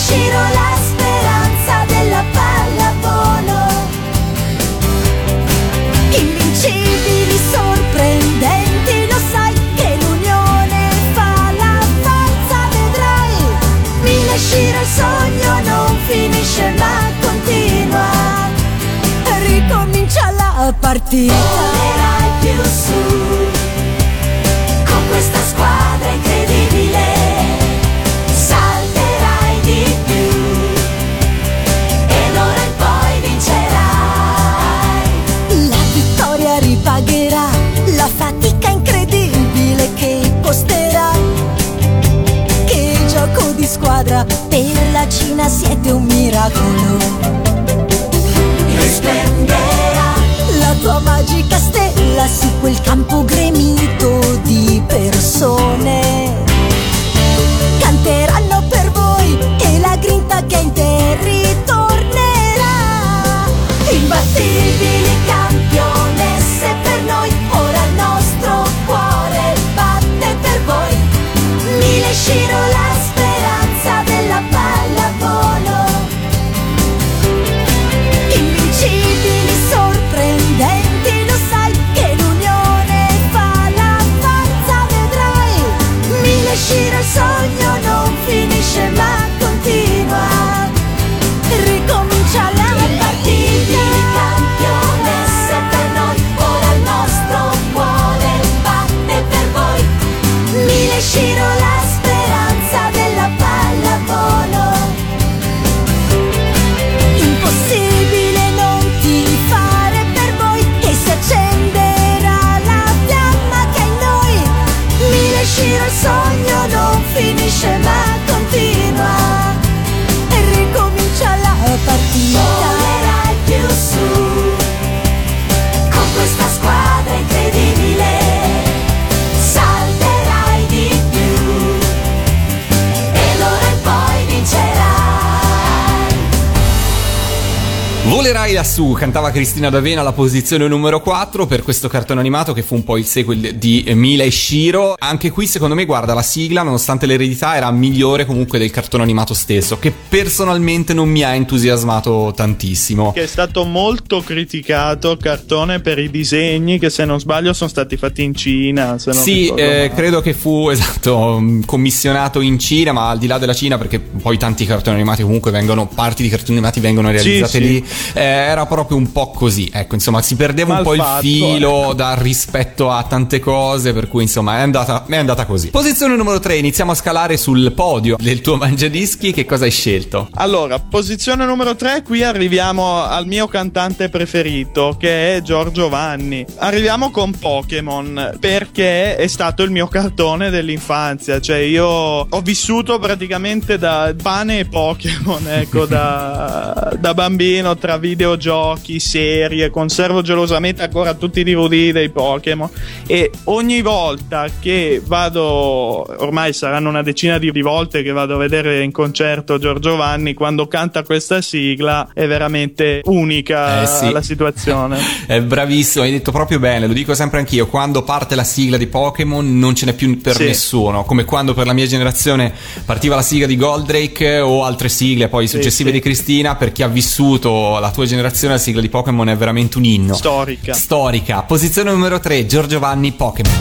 Volerai 138.30 138.54
lassù, 138.54 138.92
cantava 138.92 139.32
Cristina 139.32 139.72
D'Avena 139.72 140.02
alla 140.02 140.12
posizione 140.12 140.68
numero 140.68 141.02
4 141.02 141.48
per 141.48 141.64
questo 141.64 141.88
cartone 141.88 142.20
animato 142.20 142.54
che 142.54 142.62
fu 142.62 142.76
un 142.76 142.84
po' 142.84 142.96
il 142.96 143.06
sequel 143.06 143.56
di 143.56 143.84
Mila 143.96 144.24
e 144.24 144.30
Shiro. 144.30 144.94
Anche 145.00 145.32
qui, 145.32 145.48
secondo 145.48 145.74
me, 145.74 145.84
guarda, 145.86 146.14
la 146.14 146.22
sigla, 146.22 146.62
nonostante 146.62 147.08
l'eredità, 147.08 147.56
era 147.56 147.72
migliore 147.72 148.26
comunque 148.26 148.60
del 148.60 148.70
cartone 148.70 149.02
animato 149.02 149.34
stesso, 149.34 149.80
che 149.80 149.92
personalmente 149.92 150.94
non 150.94 151.10
mi 151.10 151.24
ha 151.24 151.34
entusiasmato 151.34 152.32
tantissimo. 152.36 153.14
Che 153.14 153.24
è 153.24 153.26
stato 153.26 153.64
molto 153.64 154.22
criticato 154.22 155.18
cartone 155.18 155.80
per 155.80 155.98
i 155.98 156.12
disegni 156.12 156.78
che 156.78 156.92
se 156.92 157.06
non 157.06 157.20
sbaglio 157.20 157.54
sono 157.54 157.68
stati 157.72 157.98
fatti 157.98 158.22
in 158.22 158.36
Cina. 158.36 159.00
Sì, 159.00 159.48
eh, 159.48 159.90
credo 159.96 160.22
che 160.22 160.36
fu 160.36 160.70
esatto 160.70 161.40
mh, 161.40 161.66
commissionato 161.66 162.42
in 162.42 162.60
Cina, 162.60 162.92
ma 162.92 163.10
al 163.10 163.18
di 163.18 163.26
là 163.26 163.40
della 163.40 163.56
Cina, 163.56 163.80
perché 163.80 164.00
poi 164.00 164.38
tanti 164.38 164.68
cartoni 164.68 164.98
animati 164.98 165.24
comunque 165.24 165.50
vengono, 165.50 165.88
parti 165.88 166.22
di 166.22 166.30
cartoni 166.30 166.58
animati 166.58 166.80
vengono 166.80 167.10
realizzate 167.10 167.50
sì. 167.50 167.60
lì. 167.60 167.86
Eh, 168.20 168.24
era 168.50 168.66
proprio 168.66 168.98
un 168.98 169.12
po' 169.12 169.32
così. 169.32 169.70
Ecco, 169.72 169.96
insomma, 169.96 170.22
si 170.22 170.36
perdeva 170.36 170.78
un 170.78 170.84
po' 170.84 170.94
il 170.94 171.00
Malfatto, 171.00 171.22
filo 171.22 171.94
dal 171.96 172.18
rispetto 172.18 172.92
a 172.92 173.04
tante 173.04 173.40
cose, 173.40 173.94
per 173.94 174.10
cui 174.10 174.24
insomma 174.24 174.58
è 174.58 174.62
andata, 174.62 175.06
è 175.08 175.16
andata 175.16 175.46
così. 175.46 175.70
Posizione 175.70 176.16
numero 176.16 176.40
3, 176.40 176.58
iniziamo 176.58 176.92
a 176.92 176.96
scalare 176.96 177.38
sul 177.38 177.72
podio 177.72 178.18
del 178.20 178.42
tuo 178.42 178.58
mangiadischi. 178.58 179.32
Che 179.32 179.46
cosa 179.46 179.64
hai 179.64 179.72
scelto? 179.72 180.30
Allora, 180.34 180.80
posizione 180.80 181.46
numero 181.46 181.76
3, 181.76 182.04
qui 182.04 182.24
arriviamo 182.24 183.04
al 183.04 183.26
mio 183.26 183.48
cantante 183.48 184.10
preferito, 184.10 184.98
che 185.00 185.38
è 185.38 185.42
Giorgio 185.42 185.88
Vanni. 185.88 186.46
Arriviamo 186.58 187.12
con 187.12 187.32
Pokémon, 187.32 188.38
perché 188.40 189.16
è 189.16 189.28
stato 189.28 189.64
il 189.64 189.72
mio 189.72 189.88
cartone 189.88 190.50
dell'infanzia, 190.50 191.40
cioè 191.40 191.58
io 191.58 191.86
ho 191.86 192.42
vissuto 192.42 193.00
praticamente 193.00 193.78
da 193.78 194.14
pane 194.22 194.60
e 194.60 194.66
Pokémon, 194.66 195.48
ecco, 195.48 195.86
da, 195.88 196.92
da 197.00 197.14
bambino 197.14 197.78
tra 197.78 197.98
videogiochi, 198.10 199.00
serie, 199.00 199.70
conservo 199.70 200.22
gelosamente 200.22 200.82
ancora 200.84 201.14
tutti 201.14 201.40
i 201.42 201.44
DVD 201.44 201.92
dei 201.92 202.10
Pokémon 202.10 202.70
e 203.06 203.32
ogni 203.46 203.82
volta 203.82 204.48
che 204.60 205.02
vado, 205.06 206.06
ormai 206.22 206.54
saranno 206.54 206.90
una 206.90 207.04
decina 207.04 207.38
di 207.38 207.50
volte 207.62 208.04
che 208.04 208.12
vado 208.12 208.36
a 208.36 208.38
vedere 208.38 208.84
in 208.84 208.92
concerto 208.92 209.58
Giorgio 209.60 209.96
Vanni, 209.96 210.34
quando 210.34 210.68
canta 210.68 211.04
questa 211.04 211.42
sigla 211.42 212.10
è 212.14 212.28
veramente 212.28 213.02
unica 213.06 213.82
Eh 213.84 213.88
sì. 213.88 214.12
la 214.12 214.22
situazione. 214.22 214.98
È 215.28 215.42
bravissimo, 215.42 216.04
hai 216.04 216.12
detto 216.12 216.32
proprio 216.32 216.60
bene, 216.60 216.88
lo 216.88 216.94
dico 216.94 217.14
sempre 217.14 217.40
anch'io, 217.40 217.68
quando 217.68 218.04
parte 218.04 218.36
la 218.36 218.44
sigla 218.44 218.78
di 218.78 218.88
Pokémon 218.88 219.58
non 219.60 219.76
ce 219.76 219.86
n'è 219.86 219.94
più 219.94 220.20
per 220.22 220.36
Sì. 220.36 220.46
nessuno, 220.46 221.04
come 221.04 221.24
quando 221.26 221.54
per 221.54 221.66
la 221.66 221.74
mia 221.74 221.86
generazione 221.86 222.52
partiva 222.86 223.16
la 223.16 223.22
sigla 223.22 223.46
di 223.46 223.56
Goldrake 223.56 224.40
o 224.40 224.64
altre 224.64 224.90
sigle 224.90 225.28
poi 225.28 225.48
successive 225.48 225.90
sì. 225.90 225.96
di 225.96 226.02
Cristina, 226.02 226.56
per 226.56 226.72
chi 226.72 226.84
ha 226.84 226.88
vissuto 226.88 227.78
la 227.80 227.92
tua 227.92 227.99
generazione 228.06 228.54
la 228.54 228.60
sigla 228.60 228.82
di 228.82 228.90
Pokémon 228.90 229.30
è 229.30 229.38
veramente 229.38 229.78
un 229.78 229.86
inno. 229.86 230.14
Storica. 230.16 230.74
Storica. 230.74 231.42
Posizione 231.44 231.92
numero 231.92 232.20
3, 232.20 232.46
Giorgio 232.46 232.80
Vanni, 232.80 233.12
Pokémon. 233.12 233.54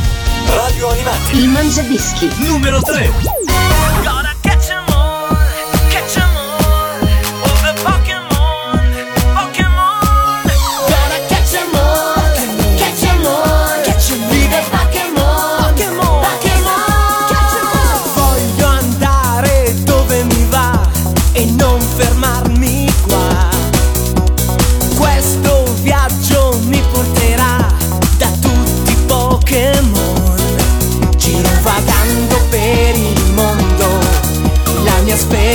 Radio 0.47 0.89
Animati. 0.91 1.39
Il 1.39 1.49
Mangiadischi. 1.49 2.31
Numero 2.39 2.81
3. 2.81 3.48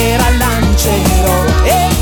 Mia 0.04 0.18
sfera 0.18 0.28
lancerò 0.36 1.93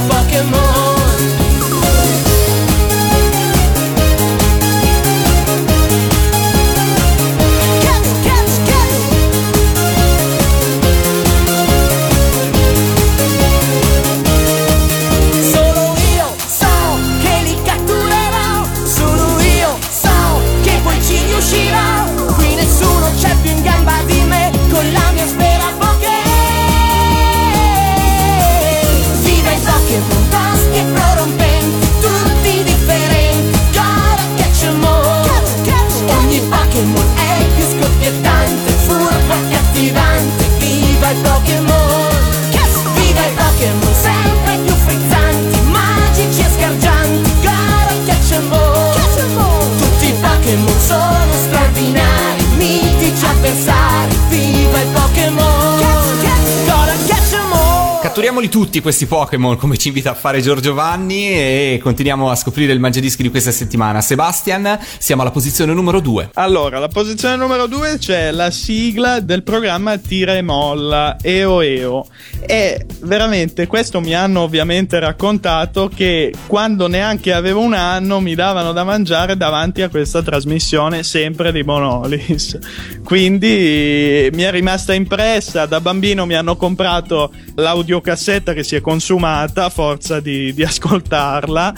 viva 0.00 0.20
il 0.28 0.65
tutti 58.76 58.80
questi 58.82 59.06
Pokémon 59.06 59.56
come 59.56 59.78
ci 59.78 59.88
invita 59.88 60.10
a 60.10 60.14
fare 60.14 60.42
Giorgio 60.42 60.74
Vanni 60.74 61.30
e 61.30 61.80
continuiamo 61.82 62.30
a 62.30 62.34
scoprire 62.34 62.72
il 62.72 62.80
mangiadischi 62.80 63.22
di 63.22 63.30
questa 63.30 63.50
settimana. 63.50 64.02
Sebastian, 64.02 64.78
siamo 64.98 65.22
alla 65.22 65.30
posizione 65.30 65.72
numero 65.72 66.00
2. 66.00 66.30
Allora, 66.34 66.76
alla 66.76 66.88
posizione 66.88 67.36
numero 67.36 67.66
2 67.66 67.96
c'è 67.98 68.30
la 68.32 68.50
sigla 68.50 69.20
del 69.20 69.44
programma 69.44 69.96
Tira 69.96 70.34
e 70.34 70.42
Molla, 70.42 71.16
EO 71.22 71.62
EO. 71.62 72.06
E 72.44 72.84
veramente 73.00 73.66
questo 73.66 74.00
mi 74.00 74.14
hanno 74.14 74.40
ovviamente 74.40 74.98
raccontato 74.98 75.90
che 75.94 76.34
quando 76.46 76.86
neanche 76.86 77.32
avevo 77.32 77.60
un 77.60 77.72
anno 77.72 78.20
mi 78.20 78.34
davano 78.34 78.72
da 78.72 78.84
mangiare 78.84 79.38
davanti 79.38 79.80
a 79.82 79.88
questa 79.88 80.22
trasmissione 80.22 81.02
sempre 81.02 81.50
di 81.50 81.64
Bonolis. 81.64 82.58
Quindi 83.02 84.28
mi 84.32 84.42
è 84.42 84.50
rimasta 84.50 84.92
impressa, 84.92 85.64
da 85.64 85.80
bambino 85.80 86.26
mi 86.26 86.34
hanno 86.34 86.56
comprato 86.56 87.32
l'audiocassetta 87.54 88.52
che 88.52 88.64
si 88.66 88.74
è 88.74 88.80
consumata 88.80 89.66
a 89.66 89.70
forza 89.70 90.18
di, 90.18 90.52
di 90.52 90.64
ascoltarla 90.64 91.72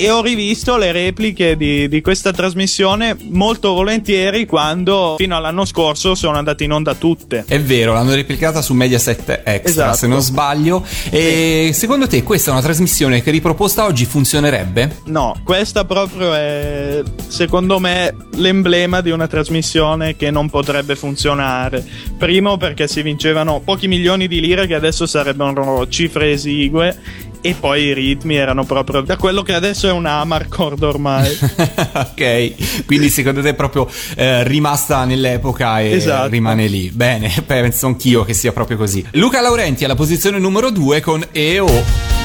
e 0.00 0.10
ho 0.10 0.22
rivisto 0.22 0.76
le 0.76 0.92
repliche 0.92 1.56
di, 1.56 1.88
di 1.88 2.00
questa 2.00 2.30
trasmissione 2.30 3.16
molto 3.30 3.72
volentieri 3.72 4.46
quando 4.46 5.16
fino 5.18 5.36
all'anno 5.36 5.64
scorso 5.64 6.14
sono 6.14 6.38
andate 6.38 6.62
in 6.62 6.70
onda 6.70 6.94
tutte. 6.94 7.44
È 7.48 7.60
vero, 7.60 7.94
l'hanno 7.94 8.14
replicata 8.14 8.62
su 8.62 8.74
Mediaset 8.74 9.40
Extra, 9.42 9.56
Esatto. 9.64 9.96
se 9.96 10.06
non 10.06 10.20
sbaglio. 10.20 10.84
E 11.10 11.72
secondo 11.74 12.06
te 12.06 12.22
questa 12.22 12.50
è 12.50 12.52
una 12.52 12.62
trasmissione 12.62 13.24
che 13.24 13.32
riproposta 13.32 13.86
oggi 13.86 14.04
funzionerebbe? 14.04 14.98
No, 15.06 15.40
questa 15.42 15.84
proprio 15.84 16.32
è 16.32 17.02
secondo 17.26 17.80
me 17.80 18.14
l'emblema 18.36 19.00
di 19.00 19.10
una 19.10 19.26
trasmissione 19.26 20.14
che 20.14 20.30
non 20.30 20.48
potrebbe 20.48 20.94
funzionare. 20.94 21.84
Primo 22.16 22.56
perché 22.56 22.86
si 22.86 23.02
vincevano 23.02 23.60
pochi 23.64 23.88
milioni 23.88 24.28
di 24.28 24.38
lire 24.38 24.68
che 24.68 24.76
adesso 24.76 25.06
sarebbero 25.06 25.88
cifre 25.88 26.30
esigue 26.30 27.26
e 27.40 27.54
poi 27.54 27.84
i 27.84 27.94
ritmi 27.94 28.36
erano 28.36 28.64
proprio 28.64 29.00
da 29.00 29.16
quello 29.16 29.42
che 29.42 29.54
adesso 29.54 29.88
è 29.88 29.92
un 29.92 30.06
Amarcord 30.06 30.82
ormai. 30.82 31.36
ok, 31.38 32.84
quindi 32.86 33.08
secondo 33.10 33.40
te 33.42 33.50
è 33.50 33.54
proprio 33.54 33.88
eh, 34.16 34.44
rimasta 34.44 35.04
nell'epoca 35.04 35.80
e 35.80 35.92
Esatto. 35.92 36.28
rimane 36.28 36.66
lì. 36.66 36.90
Bene, 36.90 37.32
penso 37.46 37.86
anch'io 37.86 38.24
che 38.24 38.34
sia 38.34 38.52
proprio 38.52 38.76
così. 38.76 39.04
Luca 39.12 39.40
Laurenti 39.40 39.84
alla 39.84 39.94
posizione 39.94 40.38
numero 40.38 40.70
2 40.70 41.00
con 41.00 41.24
EO. 41.32 41.66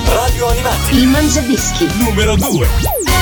Radio 0.05 0.47
Animati. 0.47 0.95
Il 0.97 1.07
mangiadischi. 1.07 1.87
Numero 1.99 2.35
2. 2.35 3.12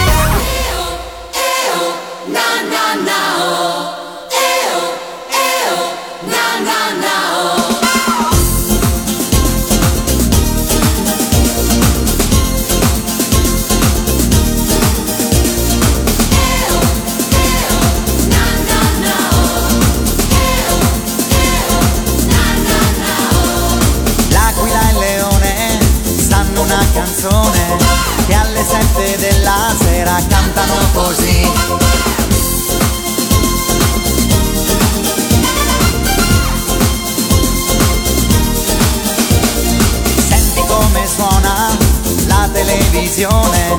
Televisione, 43.12 43.76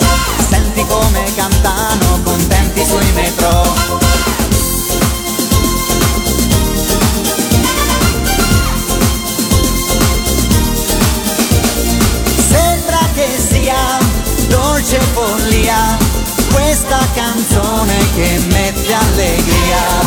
senti 0.51 0.85
come 0.87 1.25
cantano 1.35 2.21
contenti 2.23 2.85
sui 2.85 3.13
metro. 3.13 3.75
Sembra 12.49 12.99
che 13.15 13.29
sia 13.39 13.99
dolce 14.49 15.01
follia 15.13 15.97
questa 16.53 16.99
canzone 17.15 17.97
che 18.15 18.39
mette 18.51 18.93
allegria. 18.93 20.02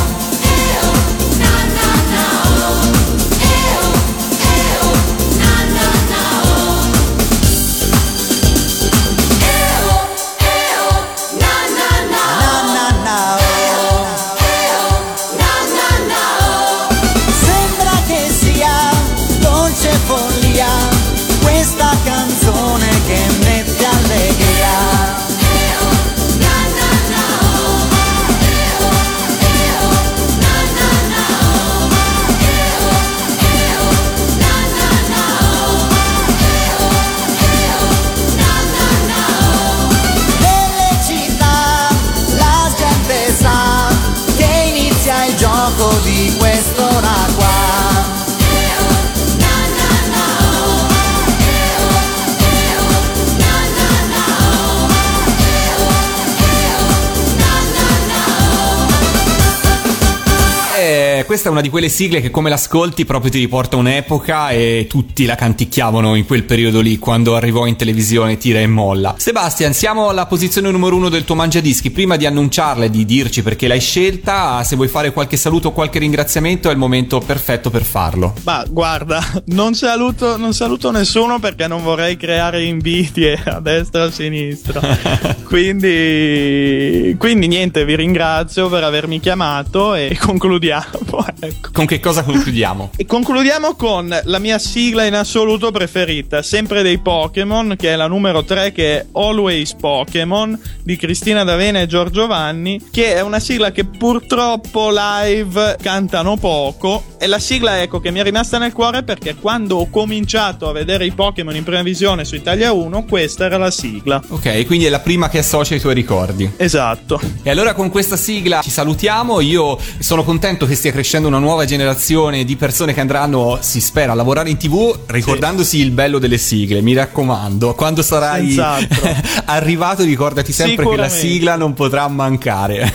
Questa 61.46 61.50
è 61.50 61.52
una 61.52 61.62
di 61.62 61.70
quelle 61.70 61.90
sigle 61.90 62.22
che 62.22 62.32
come 62.32 62.50
l'ascolti 62.50 63.06
proprio 63.06 63.30
ti 63.30 63.38
riporta 63.38 63.76
un'epoca 63.76 64.50
e 64.50 64.88
tutti 64.90 65.26
la 65.26 65.36
canticchiavano 65.36 66.16
in 66.16 66.26
quel 66.26 66.44
periodo 66.44 66.82
lì 66.82 66.98
quando 66.98 67.36
arrivò 67.36 67.68
in 67.68 67.76
televisione 67.76 68.38
tira 68.38 68.60
e 68.60 68.68
molla. 68.68 69.14
Sebastian, 69.18 69.74
siamo 69.74 70.10
alla 70.10 70.26
posizione 70.26 70.72
numero 70.72 70.96
uno 70.96 71.10
del 71.10 71.24
tuo 71.24 71.36
mangiadischi. 71.36 71.92
Prima 71.92 72.16
di 72.16 72.26
annunciarla 72.26 72.86
e 72.86 72.90
di 72.90 73.06
dirci 73.06 73.44
perché 73.44 73.68
l'hai 73.68 73.80
scelta, 73.80 74.64
se 74.64 74.76
vuoi 74.76 74.88
fare 74.88 75.12
qualche 75.12 75.38
saluto 75.38 75.68
o 75.68 75.72
qualche 75.72 76.00
ringraziamento 76.00 76.70
è 76.70 76.72
il 76.72 76.80
momento 76.80 77.20
perfetto 77.20 77.70
per 77.70 77.84
farlo. 77.84 78.34
Ma 78.44 78.66
guarda, 78.68 79.24
non 79.48 79.76
saluto, 79.76 80.38
non 80.38 80.54
saluto 80.54 80.90
nessuno 80.90 81.38
perché 81.40 81.68
non 81.68 81.84
vorrei 81.84 82.18
creare 82.18 82.64
invidie 82.64 83.40
a 83.46 83.60
destra 83.60 84.04
e 84.04 84.08
a 84.08 84.12
sinistra. 84.12 84.82
quindi, 85.46 87.16
quindi 87.20 87.48
niente, 87.48 87.86
vi 87.86 87.96
ringrazio 87.96 88.68
per 88.68 88.84
avermi 88.84 89.20
chiamato 89.20 89.94
e 89.94 90.18
concludiamo. 90.20 91.34
Ecco. 91.40 91.70
Con 91.72 91.86
che 91.86 92.00
cosa 92.00 92.24
concludiamo? 92.24 92.92
E 92.98 93.06
concludiamo 93.06 93.76
con 93.76 94.18
la 94.24 94.40
mia 94.40 94.58
sigla 94.58 95.06
in 95.06 95.16
assoluto 95.16 95.72
preferita, 95.72 96.42
sempre 96.42 96.82
dei 96.82 96.98
Pokémon, 97.00 97.76
che 97.78 97.92
è 97.92 97.96
la 97.96 98.08
numero 98.08 98.44
3, 98.44 98.72
che 98.72 99.00
è 99.00 99.06
Always 99.12 99.74
Pokémon 99.74 100.60
di 100.82 100.96
Cristina 100.96 101.44
D'Avena 101.44 101.82
e 101.82 101.88
Giorgio 101.88 102.26
Vanni, 102.28 102.82
che 102.92 103.16
è 103.16 103.22
una 103.22 103.40
sigla 103.40 103.72
che 103.72 103.84
purtroppo 103.86 104.90
live 104.92 105.78
cantano 105.82 106.38
poco. 106.38 107.04
E 107.18 107.28
la 107.28 107.40
sigla, 107.40 107.82
ecco, 107.82 108.00
che 108.00 108.12
mi 108.12 108.20
è 108.20 108.24
rimasta 108.24 108.58
nel 108.58 108.72
cuore 108.72 109.04
perché 109.04 109.36
quando 109.36 109.78
ho 109.78 109.90
cominciato 109.90 110.70
a 110.70 110.72
vedere 110.72 111.06
i 111.06 111.12
Pokémon 111.12 111.56
in 111.56 111.64
prima 111.64 111.82
visione 111.82 112.24
su 112.24 112.36
Italia 112.36 112.72
1, 112.72 113.04
questa 113.06 113.46
era 113.46 113.58
la 113.58 113.72
sigla. 113.72 114.22
Ok, 114.30 114.66
quindi 114.66 114.86
è 114.86 114.90
la 114.90 115.00
prima 115.00 115.30
che 115.30 115.40
associa 115.40 115.74
ai 115.74 115.80
tuoi 115.80 115.94
ricordi. 115.94 116.50
Esatto. 116.56 117.20
E 117.44 117.50
allora 117.50 117.74
con 117.74 117.90
questa 117.90 118.16
sigla 118.16 118.62
ci 118.62 118.70
salutiamo. 118.70 119.42
Io 119.42 119.78
sono 120.00 120.24
contento 120.24 120.66
che 120.66 120.76
stia 120.76 120.92
crescendo 120.92 121.25
una 121.28 121.40
nuova 121.40 121.66
generazione 121.66 122.44
di 122.44 122.56
persone 122.56 122.94
che 122.94 123.00
andranno, 123.00 123.58
si 123.62 123.82
spera, 123.82 124.12
a 124.12 124.16
lavorare 124.16 124.50
in 124.50 124.58
tv 124.58 124.98
ricordandosi 125.08 125.80
il 125.80 125.92
bello 125.92 126.20
delle 126.20 126.38
sigle. 126.38 126.82
Mi 126.82 126.94
raccomando, 126.94 127.74
quando 127.76 128.02
sarai 128.02 128.58
arrivato 129.46 130.04
ricordati 130.04 130.52
sempre 130.52 130.88
che 130.88 130.96
la 130.96 131.10
sigla 131.10 131.56
non 131.56 131.74
potrà 131.74 132.08
mancare. 132.08 132.94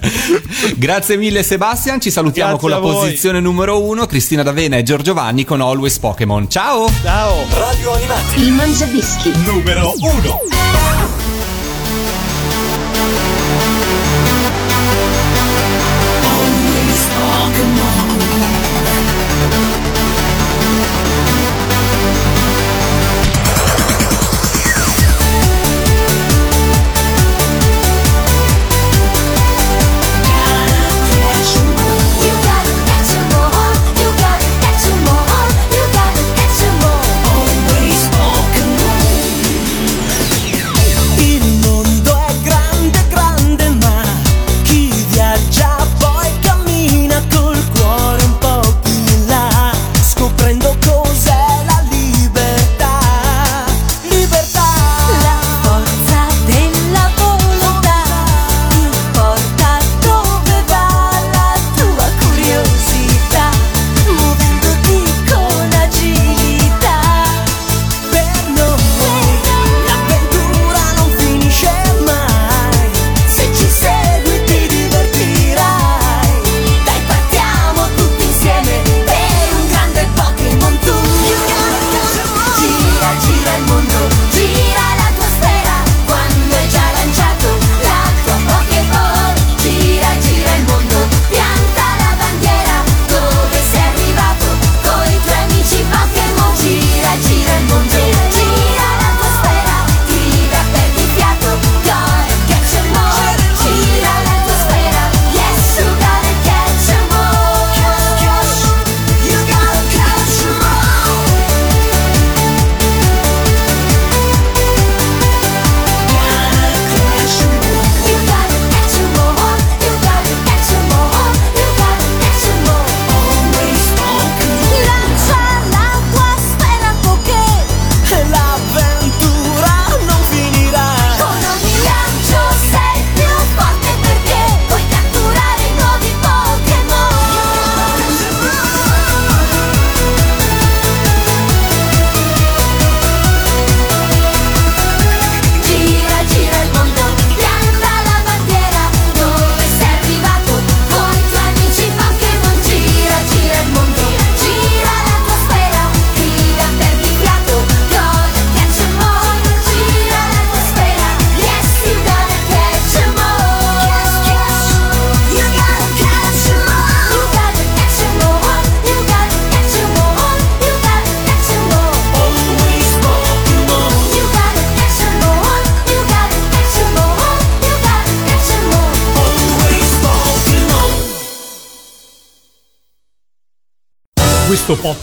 Grazie 0.76 1.16
mille 1.16 1.42
Sebastian, 1.42 2.00
ci 2.00 2.10
salutiamo 2.10 2.56
Grazie 2.56 2.68
con 2.68 2.78
la 2.78 2.84
voi. 2.84 3.04
posizione 3.04 3.40
numero 3.40 3.82
uno, 3.82 4.06
Cristina 4.06 4.42
D'Avena 4.42 4.76
e 4.76 4.82
Giorgio 4.82 5.14
Vanni 5.14 5.44
con 5.44 5.60
Always 5.60 5.98
Pokémon. 5.98 6.48
Ciao! 6.48 6.90
Ciao! 7.02 7.44
Radio 7.52 7.92
Animati. 7.94 8.40
Il 8.40 8.52
mangiadischi. 8.52 9.32
Numero 9.44 9.94
1. 9.98 11.19